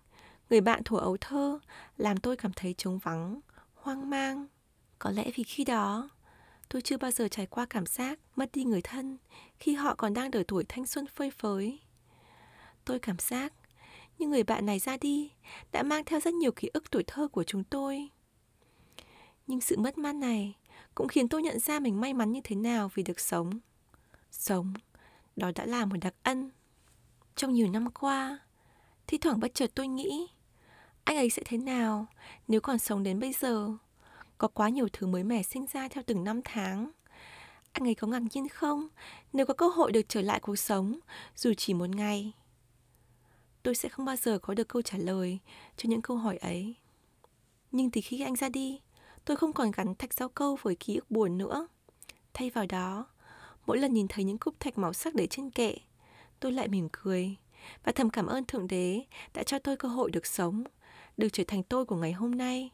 người 0.50 0.62
bạn 0.62 0.84
thuở 0.84 0.98
ấu 0.98 1.18
thơ, 1.22 1.60
làm 1.98 2.18
tôi 2.18 2.38
cảm 2.38 2.52
thấy 2.56 2.76
trống 2.78 3.00
vắng, 3.00 3.40
hoang 3.74 4.10
mang. 4.10 4.48
Có 5.00 5.12
lẽ 5.12 5.32
vì 5.36 5.44
khi 5.44 5.66
đó, 5.66 6.10
tôi 6.70 6.82
chưa 6.82 6.98
bao 6.98 7.12
giờ 7.12 7.28
trải 7.28 7.46
qua 7.46 7.66
cảm 7.66 7.86
giác 7.86 8.20
mất 8.36 8.50
đi 8.54 8.64
người 8.64 8.82
thân 8.82 9.18
khi 9.60 9.74
họ 9.74 9.96
còn 9.96 10.14
đang 10.14 10.32
ở 10.32 10.44
tuổi 10.48 10.64
thanh 10.70 10.86
xuân 10.86 11.06
phơi 11.08 11.32
phới. 11.32 11.80
Tôi 12.86 13.00
cảm 13.00 13.20
giác 13.20 13.54
nhưng 14.24 14.32
người 14.32 14.44
bạn 14.44 14.66
này 14.66 14.80
ra 14.80 14.98
đi 14.98 15.32
đã 15.72 15.84
mang 15.84 16.04
theo 16.06 16.20
rất 16.20 16.34
nhiều 16.34 16.52
ký 16.52 16.70
ức 16.74 16.92
tuổi 16.92 17.04
thơ 17.08 17.28
của 17.28 17.44
chúng 17.44 17.64
tôi. 17.64 18.10
Nhưng 19.48 19.62
sự 19.62 19.78
mất 19.78 19.98
mát 19.98 20.16
này 20.16 20.58
cũng 20.96 21.08
khiến 21.08 21.28
tôi 21.28 21.42
nhận 21.44 21.60
ra 21.60 21.80
mình 21.80 22.02
may 22.02 22.14
mắn 22.14 22.32
như 22.32 22.42
thế 22.44 22.56
nào 22.56 22.90
vì 22.94 23.04
được 23.04 23.20
sống. 23.20 23.60
Sống, 24.32 24.74
đó 25.36 25.52
đã 25.56 25.66
là 25.66 25.86
một 25.86 25.96
đặc 26.02 26.14
ân. 26.24 26.52
Trong 27.36 27.54
nhiều 27.54 27.68
năm 27.68 27.92
qua, 27.92 28.40
thi 29.08 29.18
thoảng 29.18 29.40
bất 29.40 29.54
chợt 29.54 29.72
tôi 29.76 29.88
nghĩ, 29.88 30.28
anh 31.04 31.18
ấy 31.18 31.30
sẽ 31.30 31.42
thế 31.46 31.58
nào 31.58 32.06
nếu 32.48 32.62
còn 32.62 32.80
sống 32.80 33.04
đến 33.04 33.20
bây 33.20 33.34
giờ? 33.34 33.70
Có 34.38 34.48
quá 34.48 34.70
nhiều 34.70 34.88
thứ 34.94 35.08
mới 35.08 35.24
mẻ 35.24 35.44
sinh 35.44 35.66
ra 35.74 35.88
theo 35.88 36.04
từng 36.08 36.24
năm 36.24 36.42
tháng. 36.44 36.92
Anh 37.72 37.88
ấy 37.88 37.96
có 37.96 38.08
ngạc 38.08 38.22
nhiên 38.34 38.50
không 38.50 38.88
nếu 39.34 39.46
có 39.46 39.54
cơ 39.54 39.68
hội 39.68 39.92
được 39.92 40.06
trở 40.10 40.22
lại 40.22 40.40
cuộc 40.40 40.56
sống, 40.56 41.00
dù 41.36 41.54
chỉ 41.58 41.74
một 41.74 41.90
ngày? 41.90 42.34
Tôi 43.64 43.76
sẽ 43.76 43.90
không 43.90 44.06
bao 44.06 44.16
giờ 44.16 44.40
có 44.40 44.54
được 44.54 44.68
câu 44.68 44.82
trả 44.82 44.98
lời 44.98 45.40
cho 45.78 45.90
những 45.90 46.02
câu 46.02 46.18
hỏi 46.18 46.38
ấy. 46.38 46.76
Nhưng 47.72 47.92
từ 47.92 48.02
khi 48.04 48.22
anh 48.22 48.36
ra 48.36 48.50
đi, 48.50 48.82
tôi 49.26 49.38
không 49.38 49.54
còn 49.54 49.72
gắn 49.72 49.96
thạch 49.96 50.14
rau 50.14 50.30
câu 50.30 50.58
với 50.62 50.76
ký 50.76 50.96
ức 50.96 51.12
buồn 51.12 51.38
nữa. 51.38 51.68
Thay 52.34 52.50
vào 52.50 52.66
đó, 52.66 53.08
mỗi 53.66 53.78
lần 53.78 53.94
nhìn 53.94 54.08
thấy 54.08 54.24
những 54.24 54.38
cúp 54.38 54.60
thạch 54.60 54.78
màu 54.78 54.94
sắc 54.94 55.16
để 55.16 55.28
trên 55.28 55.50
kệ, 55.50 55.78
tôi 56.40 56.52
lại 56.52 56.68
mỉm 56.68 56.88
cười 56.92 57.36
và 57.84 57.92
thầm 57.92 58.10
cảm 58.10 58.26
ơn 58.26 58.46
Thượng 58.46 58.68
Đế 58.68 59.02
đã 59.34 59.44
cho 59.44 59.60
tôi 59.60 59.78
cơ 59.78 59.88
hội 59.88 60.12
được 60.12 60.26
sống, 60.26 60.64
được 61.18 61.28
trở 61.34 61.44
thành 61.48 61.64
tôi 61.64 61.86
của 61.86 61.96
ngày 61.96 62.14
hôm 62.14 62.36
nay. 62.36 62.70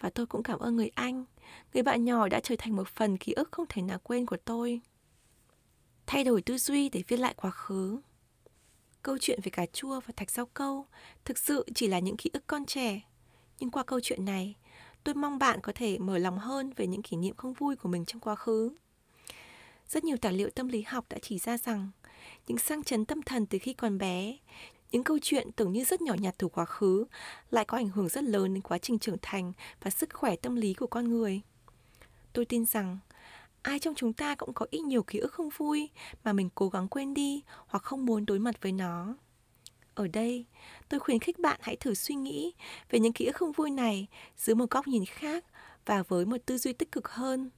Và 0.00 0.10
tôi 0.10 0.26
cũng 0.26 0.42
cảm 0.42 0.58
ơn 0.58 0.76
người 0.76 0.90
anh, 0.94 1.24
người 1.74 1.82
bạn 1.82 2.04
nhỏ 2.04 2.28
đã 2.28 2.40
trở 2.40 2.54
thành 2.58 2.76
một 2.76 2.88
phần 2.88 3.16
ký 3.16 3.32
ức 3.32 3.48
không 3.52 3.66
thể 3.68 3.82
nào 3.82 3.98
quên 4.02 4.26
của 4.26 4.36
tôi. 4.36 4.80
Thay 6.06 6.24
đổi 6.24 6.42
tư 6.42 6.58
duy 6.58 6.88
để 6.88 7.02
viết 7.08 7.16
lại 7.16 7.34
quá 7.36 7.50
khứ. 7.50 8.00
Câu 9.04 9.18
chuyện 9.20 9.40
về 9.42 9.50
cà 9.50 9.66
chua 9.72 10.00
và 10.00 10.12
thạch 10.16 10.30
rau 10.30 10.46
câu 10.46 10.86
thực 11.24 11.38
sự 11.38 11.64
chỉ 11.74 11.86
là 11.86 11.98
những 11.98 12.16
ký 12.16 12.30
ức 12.32 12.44
con 12.46 12.66
trẻ. 12.66 13.00
Nhưng 13.60 13.70
qua 13.70 13.82
câu 13.82 14.00
chuyện 14.00 14.24
này, 14.24 14.54
tôi 15.04 15.14
mong 15.14 15.38
bạn 15.38 15.60
có 15.62 15.72
thể 15.74 15.98
mở 15.98 16.18
lòng 16.18 16.38
hơn 16.38 16.72
về 16.76 16.86
những 16.86 17.02
kỷ 17.02 17.16
niệm 17.16 17.36
không 17.36 17.52
vui 17.52 17.76
của 17.76 17.88
mình 17.88 18.04
trong 18.04 18.20
quá 18.20 18.34
khứ. 18.34 18.72
Rất 19.88 20.04
nhiều 20.04 20.16
tài 20.16 20.32
liệu 20.32 20.50
tâm 20.50 20.68
lý 20.68 20.82
học 20.82 21.04
đã 21.08 21.18
chỉ 21.22 21.38
ra 21.38 21.58
rằng 21.58 21.90
những 22.46 22.58
sang 22.58 22.82
chấn 22.82 23.04
tâm 23.04 23.22
thần 23.22 23.46
từ 23.46 23.58
khi 23.58 23.72
còn 23.72 23.98
bé, 23.98 24.38
những 24.92 25.04
câu 25.04 25.18
chuyện 25.22 25.52
tưởng 25.52 25.72
như 25.72 25.84
rất 25.84 26.02
nhỏ 26.02 26.14
nhặt 26.14 26.34
từ 26.38 26.48
quá 26.48 26.64
khứ 26.64 27.04
lại 27.50 27.64
có 27.64 27.76
ảnh 27.76 27.88
hưởng 27.88 28.08
rất 28.08 28.24
lớn 28.24 28.54
đến 28.54 28.62
quá 28.62 28.78
trình 28.78 28.98
trưởng 28.98 29.16
thành 29.22 29.52
và 29.82 29.90
sức 29.90 30.08
khỏe 30.12 30.36
tâm 30.36 30.56
lý 30.56 30.74
của 30.74 30.86
con 30.86 31.08
người. 31.08 31.40
Tôi 32.32 32.44
tin 32.44 32.66
rằng 32.66 32.98
ai 33.64 33.78
trong 33.78 33.94
chúng 33.94 34.12
ta 34.12 34.34
cũng 34.34 34.52
có 34.54 34.66
ít 34.70 34.80
nhiều 34.80 35.02
ký 35.02 35.18
ức 35.18 35.32
không 35.32 35.48
vui 35.56 35.90
mà 36.24 36.32
mình 36.32 36.48
cố 36.54 36.68
gắng 36.68 36.88
quên 36.88 37.14
đi 37.14 37.42
hoặc 37.66 37.82
không 37.82 38.06
muốn 38.06 38.26
đối 38.26 38.38
mặt 38.38 38.62
với 38.62 38.72
nó. 38.72 39.16
Ở 39.94 40.08
đây, 40.08 40.46
tôi 40.88 41.00
khuyến 41.00 41.18
khích 41.18 41.38
bạn 41.38 41.60
hãy 41.62 41.76
thử 41.76 41.94
suy 41.94 42.14
nghĩ 42.14 42.54
về 42.90 42.98
những 42.98 43.12
ký 43.12 43.26
ức 43.26 43.36
không 43.36 43.52
vui 43.52 43.70
này 43.70 44.06
dưới 44.36 44.54
một 44.56 44.70
góc 44.70 44.88
nhìn 44.88 45.04
khác 45.04 45.44
và 45.86 46.02
với 46.02 46.26
một 46.26 46.36
tư 46.46 46.58
duy 46.58 46.72
tích 46.72 46.92
cực 46.92 47.08
hơn. 47.08 47.50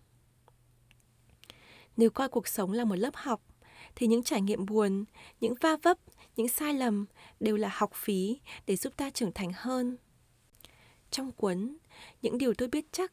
Nếu 1.97 2.11
coi 2.11 2.29
cuộc 2.29 2.49
sống 2.49 2.73
là 2.73 2.85
một 2.85 2.97
lớp 2.97 3.15
học, 3.15 3.43
thì 3.95 4.07
những 4.07 4.23
trải 4.23 4.41
nghiệm 4.41 4.67
buồn, 4.67 5.05
những 5.41 5.55
va 5.61 5.77
vấp, 5.83 5.99
những 6.37 6.49
sai 6.49 6.75
lầm 6.75 7.07
đều 7.41 7.57
là 7.57 7.71
học 7.73 7.91
phí 7.95 8.41
để 8.67 8.77
giúp 8.77 8.97
ta 8.97 9.11
trưởng 9.11 9.33
thành 9.33 9.53
hơn. 9.55 9.97
Trong 11.11 11.33
cuốn 11.33 11.77
Những 12.23 12.39
điều 12.39 12.55
tôi 12.55 12.69
biết 12.69 12.85
chắc, 12.93 13.13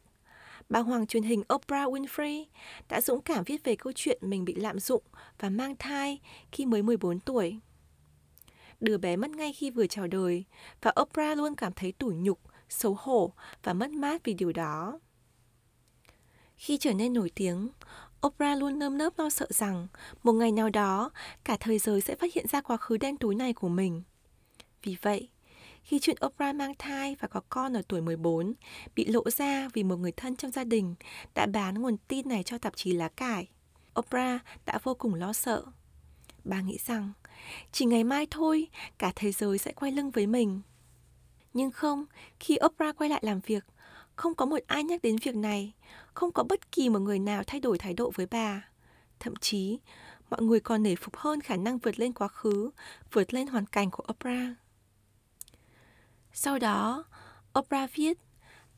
bà 0.69 0.79
hoàng 0.79 1.07
truyền 1.07 1.23
hình 1.23 1.43
Oprah 1.53 1.89
Winfrey 1.89 2.45
đã 2.89 3.01
dũng 3.01 3.21
cảm 3.21 3.43
viết 3.43 3.63
về 3.63 3.75
câu 3.75 3.93
chuyện 3.95 4.17
mình 4.21 4.45
bị 4.45 4.55
lạm 4.55 4.79
dụng 4.79 5.03
và 5.39 5.49
mang 5.49 5.75
thai 5.79 6.19
khi 6.51 6.65
mới 6.65 6.83
14 6.83 7.19
tuổi. 7.19 7.59
Đứa 8.79 8.97
bé 8.97 9.15
mất 9.15 9.29
ngay 9.29 9.53
khi 9.53 9.71
vừa 9.71 9.87
chào 9.87 10.07
đời 10.07 10.45
và 10.81 10.93
Oprah 11.01 11.37
luôn 11.37 11.55
cảm 11.55 11.73
thấy 11.73 11.91
tủi 11.91 12.15
nhục, 12.15 12.39
xấu 12.69 12.97
hổ 12.99 13.33
và 13.63 13.73
mất 13.73 13.91
mát 13.91 14.23
vì 14.23 14.33
điều 14.33 14.51
đó. 14.51 14.99
Khi 16.55 16.77
trở 16.77 16.93
nên 16.93 17.13
nổi 17.13 17.31
tiếng, 17.35 17.69
Oprah 18.27 18.57
luôn 18.57 18.79
nơm 18.79 18.97
nớp 18.97 19.19
lo 19.19 19.29
sợ 19.29 19.47
rằng 19.49 19.87
một 20.23 20.33
ngày 20.33 20.51
nào 20.51 20.69
đó 20.69 21.11
cả 21.43 21.57
thế 21.59 21.79
giới 21.79 22.01
sẽ 22.01 22.15
phát 22.15 22.33
hiện 22.33 22.47
ra 22.47 22.61
quá 22.61 22.77
khứ 22.77 22.97
đen 22.97 23.17
tối 23.17 23.35
này 23.35 23.53
của 23.53 23.69
mình. 23.69 24.03
Vì 24.83 24.97
vậy, 25.01 25.29
khi 25.83 25.99
chuyện 25.99 26.17
Oprah 26.25 26.55
mang 26.55 26.73
thai 26.79 27.15
và 27.19 27.27
có 27.27 27.41
con 27.49 27.73
ở 27.73 27.81
tuổi 27.87 28.01
14 28.01 28.53
bị 28.95 29.05
lộ 29.05 29.29
ra 29.29 29.67
vì 29.73 29.83
một 29.83 29.95
người 29.95 30.11
thân 30.11 30.35
trong 30.35 30.51
gia 30.51 30.63
đình 30.63 30.95
đã 31.33 31.45
bán 31.45 31.81
nguồn 31.81 31.97
tin 32.07 32.29
này 32.29 32.43
cho 32.43 32.57
tạp 32.57 32.75
chí 32.75 32.91
lá 32.91 33.09
cải, 33.09 33.47
Oprah 33.99 34.41
đã 34.65 34.79
vô 34.83 34.93
cùng 34.93 35.13
lo 35.15 35.33
sợ. 35.33 35.63
Bà 36.43 36.61
nghĩ 36.61 36.77
rằng 36.85 37.11
chỉ 37.71 37.85
ngày 37.85 38.03
mai 38.03 38.27
thôi 38.31 38.67
cả 38.97 39.11
thế 39.15 39.31
giới 39.31 39.57
sẽ 39.57 39.71
quay 39.71 39.91
lưng 39.91 40.11
với 40.11 40.27
mình. 40.27 40.61
Nhưng 41.53 41.71
không, 41.71 42.05
khi 42.39 42.57
Oprah 42.65 42.97
quay 42.97 43.09
lại 43.09 43.21
làm 43.25 43.39
việc, 43.39 43.65
không 44.15 44.35
có 44.35 44.45
một 44.45 44.59
ai 44.67 44.83
nhắc 44.83 45.01
đến 45.01 45.15
việc 45.15 45.35
này, 45.35 45.73
không 46.13 46.31
có 46.31 46.43
bất 46.43 46.71
kỳ 46.71 46.89
một 46.89 46.99
người 46.99 47.19
nào 47.19 47.43
thay 47.47 47.59
đổi 47.59 47.77
thái 47.77 47.93
độ 47.93 48.11
với 48.15 48.25
bà. 48.31 48.69
Thậm 49.19 49.35
chí, 49.35 49.79
mọi 50.29 50.41
người 50.41 50.59
còn 50.59 50.83
nể 50.83 50.95
phục 50.95 51.17
hơn 51.17 51.41
khả 51.41 51.55
năng 51.55 51.77
vượt 51.77 51.99
lên 51.99 52.13
quá 52.13 52.27
khứ, 52.27 52.69
vượt 53.11 53.33
lên 53.33 53.47
hoàn 53.47 53.65
cảnh 53.65 53.91
của 53.91 54.03
Oprah. 54.13 54.53
Sau 56.33 56.59
đó, 56.59 57.03
Oprah 57.59 57.95
viết, 57.95 58.17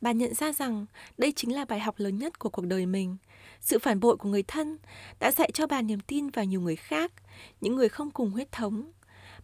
bà 0.00 0.12
nhận 0.12 0.34
ra 0.34 0.52
rằng 0.52 0.86
đây 1.18 1.32
chính 1.36 1.54
là 1.54 1.64
bài 1.64 1.80
học 1.80 1.94
lớn 1.98 2.18
nhất 2.18 2.38
của 2.38 2.48
cuộc 2.48 2.66
đời 2.66 2.86
mình. 2.86 3.16
Sự 3.60 3.78
phản 3.78 4.00
bội 4.00 4.16
của 4.16 4.28
người 4.28 4.42
thân 4.42 4.78
đã 5.18 5.30
dạy 5.30 5.50
cho 5.54 5.66
bà 5.66 5.82
niềm 5.82 6.00
tin 6.00 6.30
vào 6.30 6.44
nhiều 6.44 6.60
người 6.60 6.76
khác, 6.76 7.12
những 7.60 7.76
người 7.76 7.88
không 7.88 8.10
cùng 8.10 8.30
huyết 8.30 8.52
thống. 8.52 8.92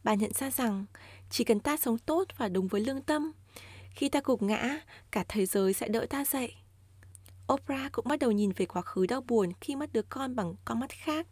Bà 0.05 0.15
nhận 0.15 0.33
ra 0.33 0.51
rằng 0.51 0.85
chỉ 1.31 1.45
cần 1.45 1.61
ta 1.61 1.77
sống 1.77 1.99
tốt 1.99 2.25
và 2.37 2.49
đúng 2.49 2.69
với 2.69 2.81
lương 2.81 3.03
tâm, 3.03 3.33
khi 3.91 4.09
ta 4.09 4.21
gục 4.25 4.43
ngã, 4.43 4.81
cả 5.11 5.25
thế 5.29 5.47
giới 5.47 5.73
sẽ 5.73 5.89
đỡ 5.89 6.07
ta 6.11 6.25
dậy. 6.25 6.55
Oprah 7.53 7.93
cũng 7.93 8.09
bắt 8.09 8.19
đầu 8.19 8.33
nhìn 8.33 8.53
về 8.57 8.67
quá 8.67 8.83
khứ 8.83 9.07
đau 9.07 9.21
buồn 9.21 9.53
khi 9.61 9.77
mất 9.77 9.93
đứa 9.93 10.03
con 10.03 10.37
bằng 10.37 10.55
con 10.65 10.81
mắt 10.81 10.91
khác. 10.91 11.27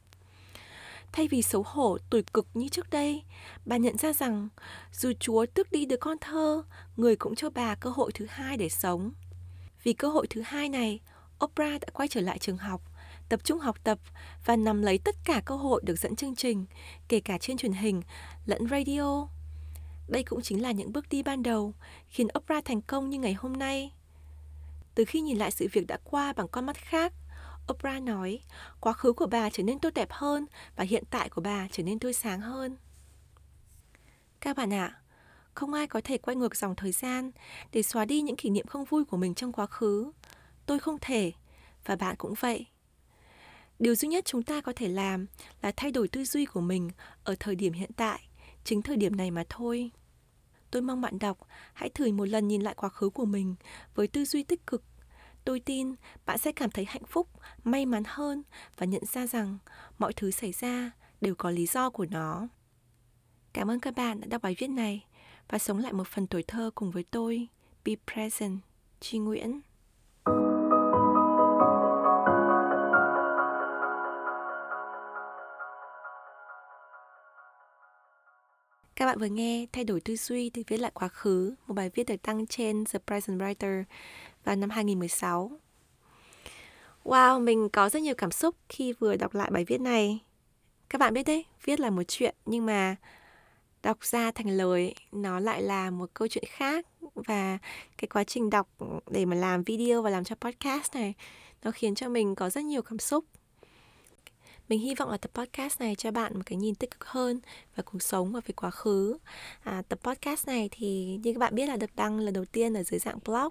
Thay 1.12 1.29
vì 1.29 1.43
xấu 1.43 1.62
hổ, 1.67 1.99
tủi 2.11 2.23
cực 2.23 2.47
như 2.55 2.69
trước 2.69 2.90
đây, 2.90 3.23
bà 3.64 3.76
nhận 3.76 3.99
ra 3.99 4.12
rằng 4.12 4.49
dù 4.93 5.12
Chúa 5.21 5.47
tước 5.47 5.73
đi 5.73 5.87
đứa 5.87 5.97
con 5.97 6.17
thơ, 6.21 6.62
người 6.97 7.17
cũng 7.17 7.35
cho 7.35 7.50
bà 7.50 7.75
cơ 7.75 7.90
hội 7.90 8.12
thứ 8.14 8.26
hai 8.29 8.57
để 8.57 8.69
sống. 8.69 9.12
Vì 9.83 9.93
cơ 9.93 10.09
hội 10.09 10.26
thứ 10.31 10.43
hai 10.45 10.69
này, 10.69 11.00
Oprah 11.45 11.81
đã 11.81 11.88
quay 11.93 12.09
trở 12.09 12.21
lại 12.21 12.38
trường 12.38 12.57
học, 12.57 12.83
tập 13.29 13.40
trung 13.45 13.59
học 13.59 13.76
tập 13.85 13.99
và 14.45 14.57
nắm 14.57 14.83
lấy 14.83 14.99
tất 14.99 15.17
cả 15.25 15.43
cơ 15.45 15.57
hội 15.57 15.81
được 15.85 15.99
dẫn 15.99 16.17
chương 16.17 16.35
trình, 16.35 16.67
kể 17.09 17.21
cả 17.21 17.38
trên 17.38 17.57
truyền 17.57 17.73
hình 17.73 18.02
lẫn 18.47 18.69
radio. 18.71 19.29
Đây 20.09 20.23
cũng 20.23 20.43
chính 20.43 20.62
là 20.62 20.73
những 20.73 20.93
bước 20.93 21.09
đi 21.09 21.23
ban 21.23 21.43
đầu 21.43 21.75
khiến 22.09 22.29
Oprah 22.38 22.64
thành 22.64 22.83
công 22.83 23.11
như 23.11 23.19
ngày 23.19 23.35
hôm 23.35 23.52
nay. 23.52 23.93
Từ 24.95 25.05
khi 25.05 25.21
nhìn 25.21 25.38
lại 25.38 25.50
sự 25.50 25.69
việc 25.73 25.87
đã 25.87 25.99
qua 26.05 26.33
bằng 26.33 26.49
con 26.49 26.67
mắt 26.67 26.76
khác, 26.76 27.12
Oprah 27.71 28.03
nói 28.03 28.41
quá 28.81 28.93
khứ 28.93 29.12
của 29.12 29.27
bà 29.27 29.50
trở 29.50 29.62
nên 29.62 29.79
tốt 29.79 29.91
đẹp 29.95 30.09
hơn 30.11 30.47
và 30.77 30.85
hiện 30.85 31.05
tại 31.11 31.29
của 31.29 31.41
bà 31.41 31.69
trở 31.73 31.83
nên 31.83 31.99
tươi 31.99 32.12
sáng 32.12 32.41
hơn. 32.41 32.77
Các 34.41 34.57
bạn 34.57 34.73
ạ, 34.73 34.87
à, 34.87 35.00
không 35.55 35.73
ai 35.73 35.87
có 35.87 36.00
thể 36.05 36.19
quay 36.19 36.37
ngược 36.37 36.57
dòng 36.57 36.75
thời 36.77 36.93
gian 36.93 37.31
để 37.73 37.83
xóa 37.83 38.05
đi 38.05 38.21
những 38.21 38.37
kỷ 38.37 38.50
niệm 38.50 38.67
không 38.67 38.85
vui 38.85 39.05
của 39.05 39.17
mình 39.17 39.35
trong 39.35 39.53
quá 39.53 39.67
khứ. 39.67 40.12
Tôi 40.67 40.79
không 40.79 40.99
thể, 41.00 41.33
và 41.85 41.97
bạn 41.97 42.17
cũng 42.19 42.35
vậy. 42.41 42.67
Điều 43.79 43.95
duy 43.95 44.09
nhất 44.09 44.25
chúng 44.25 44.43
ta 44.43 44.61
có 44.61 44.73
thể 44.77 44.89
làm 44.89 45.27
là 45.62 45.73
thay 45.77 45.91
đổi 45.91 46.09
tư 46.09 46.25
duy 46.25 46.47
của 46.47 46.61
mình 46.61 46.91
ở 47.25 47.35
thời 47.41 47.55
điểm 47.55 47.73
hiện 47.73 47.91
tại, 47.97 48.29
chính 48.65 48.83
thời 48.83 48.97
điểm 48.97 49.17
này 49.17 49.31
mà 49.31 49.45
thôi. 49.49 49.91
Tôi 50.71 50.83
mong 50.83 51.00
bạn 51.00 51.19
đọc 51.19 51.39
hãy 51.73 51.89
thử 51.89 52.12
một 52.12 52.25
lần 52.25 52.49
nhìn 52.49 52.62
lại 52.62 52.75
quá 52.75 52.89
khứ 52.89 53.11
của 53.11 53.25
mình 53.25 53.55
với 53.95 54.07
tư 54.07 54.25
duy 54.25 54.43
tích 54.43 54.67
cực. 54.67 54.83
Tôi 55.50 55.61
tin 55.61 55.95
bạn 56.26 56.38
sẽ 56.38 56.52
cảm 56.52 56.71
thấy 56.71 56.85
hạnh 56.85 57.04
phúc, 57.09 57.28
may 57.64 57.87
mắn 57.87 58.02
hơn 58.07 58.42
và 58.76 58.87
nhận 58.87 59.04
ra 59.04 59.26
rằng 59.26 59.59
mọi 59.99 60.12
thứ 60.12 60.30
xảy 60.30 60.52
ra 60.52 60.90
đều 61.21 61.35
có 61.35 61.50
lý 61.50 61.66
do 61.66 61.90
của 61.90 62.07
nó. 62.11 62.49
Cảm 63.52 63.71
ơn 63.71 63.80
các 63.80 63.95
bạn 63.97 64.21
đã 64.21 64.26
đọc 64.26 64.42
bài 64.42 64.57
viết 64.59 64.66
này 64.66 65.07
và 65.49 65.59
sống 65.59 65.78
lại 65.78 65.92
một 65.92 66.07
phần 66.09 66.26
tuổi 66.26 66.42
thơ 66.42 66.71
cùng 66.75 66.90
với 66.90 67.04
tôi. 67.11 67.49
Be 67.85 67.92
present. 68.07 68.59
Chi 69.00 69.19
Nguyễn 69.19 69.61
Các 78.97 79.07
bạn 79.07 79.19
vừa 79.19 79.26
nghe 79.26 79.66
Thay 79.73 79.85
đổi 79.85 80.00
tư 80.00 80.16
duy 80.16 80.50
từ 80.50 80.62
viết 80.66 80.76
lại 80.76 80.90
quá 80.95 81.09
khứ, 81.09 81.54
một 81.66 81.75
bài 81.75 81.90
viết 81.95 82.04
được 82.07 82.23
đăng 82.25 82.47
trên 82.47 82.85
The 82.85 82.99
Present 83.07 83.40
Writer 83.40 83.85
vào 84.44 84.56
năm 84.56 84.70
2016. 84.70 85.50
Wow, 87.04 87.40
mình 87.40 87.68
có 87.68 87.88
rất 87.88 88.02
nhiều 88.02 88.14
cảm 88.14 88.30
xúc 88.30 88.56
khi 88.68 88.92
vừa 88.92 89.16
đọc 89.16 89.35
lại 89.35 89.50
bài 89.50 89.64
viết 89.64 89.80
này. 89.80 90.18
Các 90.88 90.99
bạn 90.99 91.14
biết 91.14 91.26
đấy, 91.26 91.44
viết 91.64 91.80
là 91.80 91.90
một 91.90 92.02
chuyện 92.09 92.35
nhưng 92.47 92.66
mà 92.66 92.97
đọc 93.82 94.04
ra 94.04 94.30
thành 94.30 94.49
lời 94.49 94.94
nó 95.12 95.40
lại 95.40 95.62
là 95.62 95.90
một 95.90 96.11
câu 96.14 96.28
chuyện 96.28 96.44
khác 96.49 96.87
và 97.14 97.59
cái 97.99 98.09
quá 98.09 98.25
trình 98.25 98.50
đọc 98.50 98.68
để 99.11 99.25
mà 99.25 99.37
làm 99.37 99.62
video 99.62 100.02
và 100.02 100.11
làm 100.11 100.25
cho 100.25 100.35
podcast 100.35 100.94
này 100.94 101.14
nó 101.62 101.70
khiến 101.70 101.94
cho 101.94 102.09
mình 102.09 102.35
có 102.35 102.50
rất 102.50 102.64
nhiều 102.64 102.82
cảm 102.82 102.99
xúc 102.99 103.25
mình 104.70 104.80
hy 104.80 104.94
vọng 104.94 105.11
là 105.11 105.16
tập 105.16 105.30
podcast 105.35 105.80
này 105.80 105.94
cho 105.94 106.11
bạn 106.11 106.35
một 106.35 106.42
cái 106.47 106.56
nhìn 106.56 106.75
tích 106.75 106.90
cực 106.90 107.04
hơn 107.04 107.40
về 107.76 107.82
cuộc 107.82 108.02
sống 108.02 108.32
và 108.32 108.40
về 108.47 108.52
quá 108.56 108.70
khứ 108.70 109.18
à, 109.62 109.82
tập 109.88 109.99
podcast 110.02 110.47
này 110.47 110.68
thì 110.73 111.18
như 111.23 111.32
các 111.32 111.38
bạn 111.38 111.54
biết 111.54 111.66
là 111.66 111.76
được 111.76 111.97
đăng 111.97 112.18
lần 112.18 112.35
đầu 112.35 112.44
tiên 112.44 112.75
ở 112.75 112.82
dưới 112.82 113.00
dạng 113.00 113.18
blog 113.25 113.49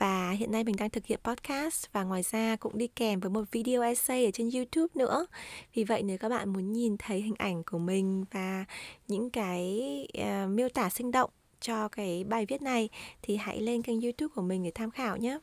và 0.00 0.30
hiện 0.30 0.52
nay 0.52 0.64
mình 0.64 0.76
đang 0.78 0.90
thực 0.90 1.06
hiện 1.06 1.18
podcast 1.24 1.86
và 1.92 2.04
ngoài 2.04 2.22
ra 2.22 2.56
cũng 2.56 2.78
đi 2.78 2.86
kèm 2.86 3.20
với 3.20 3.30
một 3.30 3.44
video 3.52 3.82
essay 3.82 4.24
ở 4.24 4.30
trên 4.30 4.50
YouTube 4.50 4.88
nữa. 4.94 5.26
Vì 5.74 5.84
vậy 5.84 6.02
nếu 6.02 6.18
các 6.18 6.28
bạn 6.28 6.52
muốn 6.52 6.72
nhìn 6.72 6.96
thấy 6.98 7.22
hình 7.22 7.34
ảnh 7.38 7.62
của 7.64 7.78
mình 7.78 8.24
và 8.30 8.64
những 9.08 9.30
cái 9.30 9.80
uh, 10.18 10.50
miêu 10.50 10.68
tả 10.68 10.90
sinh 10.90 11.10
động 11.10 11.30
cho 11.60 11.88
cái 11.88 12.24
bài 12.24 12.46
viết 12.46 12.62
này 12.62 12.88
thì 13.22 13.36
hãy 13.36 13.60
lên 13.60 13.82
kênh 13.82 14.00
YouTube 14.00 14.32
của 14.34 14.42
mình 14.42 14.62
để 14.62 14.70
tham 14.74 14.90
khảo 14.90 15.16
nhé. 15.16 15.38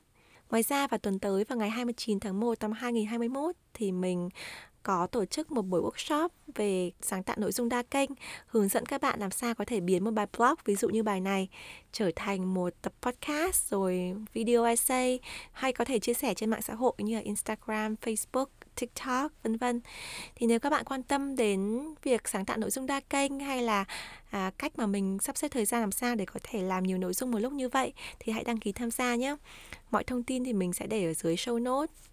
Ngoài 0.50 0.64
ra 0.64 0.88
vào 0.88 0.98
tuần 0.98 1.20
tới 1.20 1.44
vào 1.44 1.58
ngày 1.58 1.70
29 1.70 2.20
tháng 2.20 2.40
1 2.40 2.58
năm 2.60 2.72
2021 2.72 3.56
thì 3.74 3.92
mình 3.92 4.30
có 4.88 5.08
tổ 5.08 5.25
chức 5.25 5.51
một 5.51 5.62
buổi 5.62 5.82
workshop 5.82 6.29
về 6.56 6.91
sáng 7.01 7.24
tạo 7.24 7.36
nội 7.39 7.51
dung 7.51 7.70
đa 7.70 7.84
kênh, 7.84 8.10
hướng 8.48 8.67
dẫn 8.67 8.86
các 8.86 9.01
bạn 9.01 9.20
làm 9.20 9.32
sao 9.32 9.56
có 9.56 9.65
thể 9.65 9.79
biến 9.79 10.03
một 10.03 10.12
bài 10.12 10.27
blog, 10.38 10.53
ví 10.65 10.75
dụ 10.75 10.89
như 10.89 11.03
bài 11.03 11.22
này, 11.22 11.50
trở 11.91 12.12
thành 12.15 12.53
một 12.53 12.74
tập 12.82 12.94
podcast 13.01 13.72
rồi 13.72 14.13
video 14.34 14.63
essay 14.63 15.20
hay 15.51 15.74
có 15.74 15.86
thể 15.86 16.00
chia 16.00 16.13
sẻ 16.13 16.34
trên 16.34 16.50
mạng 16.50 16.62
xã 16.62 16.74
hội 16.74 16.94
như 16.98 17.15
là 17.15 17.22
Instagram, 17.22 17.96
Facebook, 18.01 18.46
TikTok, 18.75 19.32
vân 19.44 19.58
vân. 19.58 19.82
Thì 20.36 20.48
nếu 20.48 20.60
các 20.60 20.70
bạn 20.70 20.86
quan 20.86 21.03
tâm 21.03 21.36
đến 21.36 21.84
việc 22.03 22.27
sáng 22.27 22.46
tạo 22.46 22.58
nội 22.58 22.70
dung 22.70 22.86
đa 22.86 23.00
kênh 23.00 23.39
hay 23.39 23.62
là 23.62 23.86
à, 24.29 24.51
cách 24.58 24.72
mà 24.75 24.88
mình 24.88 25.17
sắp 25.22 25.38
xếp 25.38 25.48
thời 25.48 25.65
gian 25.65 25.82
làm 25.82 25.91
sao 25.91 26.15
để 26.15 26.25
có 26.25 26.39
thể 26.44 26.62
làm 26.62 26.84
nhiều 26.84 26.98
nội 26.98 27.13
dung 27.13 27.32
một 27.32 27.39
lúc 27.39 27.53
như 27.53 27.70
vậy 27.70 27.94
thì 28.20 28.32
hãy 28.32 28.44
đăng 28.44 28.58
ký 28.58 28.72
tham 28.72 28.91
gia 28.91 29.15
nhé. 29.15 29.36
Mọi 29.91 30.03
thông 30.03 30.24
tin 30.24 30.44
thì 30.44 30.53
mình 30.53 30.74
sẽ 30.74 30.88
để 30.88 31.06
ở 31.06 31.13
dưới 31.13 31.36
show 31.36 31.63
notes. 31.63 32.08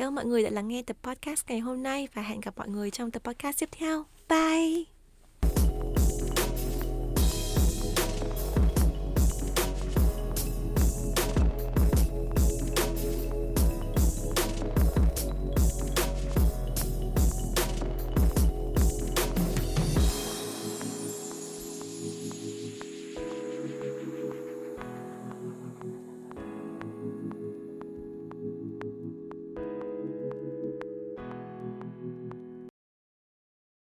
Cảm 0.00 0.08
ơn 0.08 0.14
mọi 0.14 0.24
người 0.24 0.42
đã 0.42 0.50
lắng 0.50 0.68
nghe 0.68 0.82
tập 0.82 0.96
podcast 1.02 1.44
ngày 1.48 1.60
hôm 1.60 1.82
nay 1.82 2.08
và 2.14 2.22
hẹn 2.22 2.40
gặp 2.40 2.58
mọi 2.58 2.68
người 2.68 2.90
trong 2.90 3.10
tập 3.10 3.22
podcast 3.24 3.60
tiếp 3.60 3.68
theo. 3.72 4.04
Bye! 4.28 4.99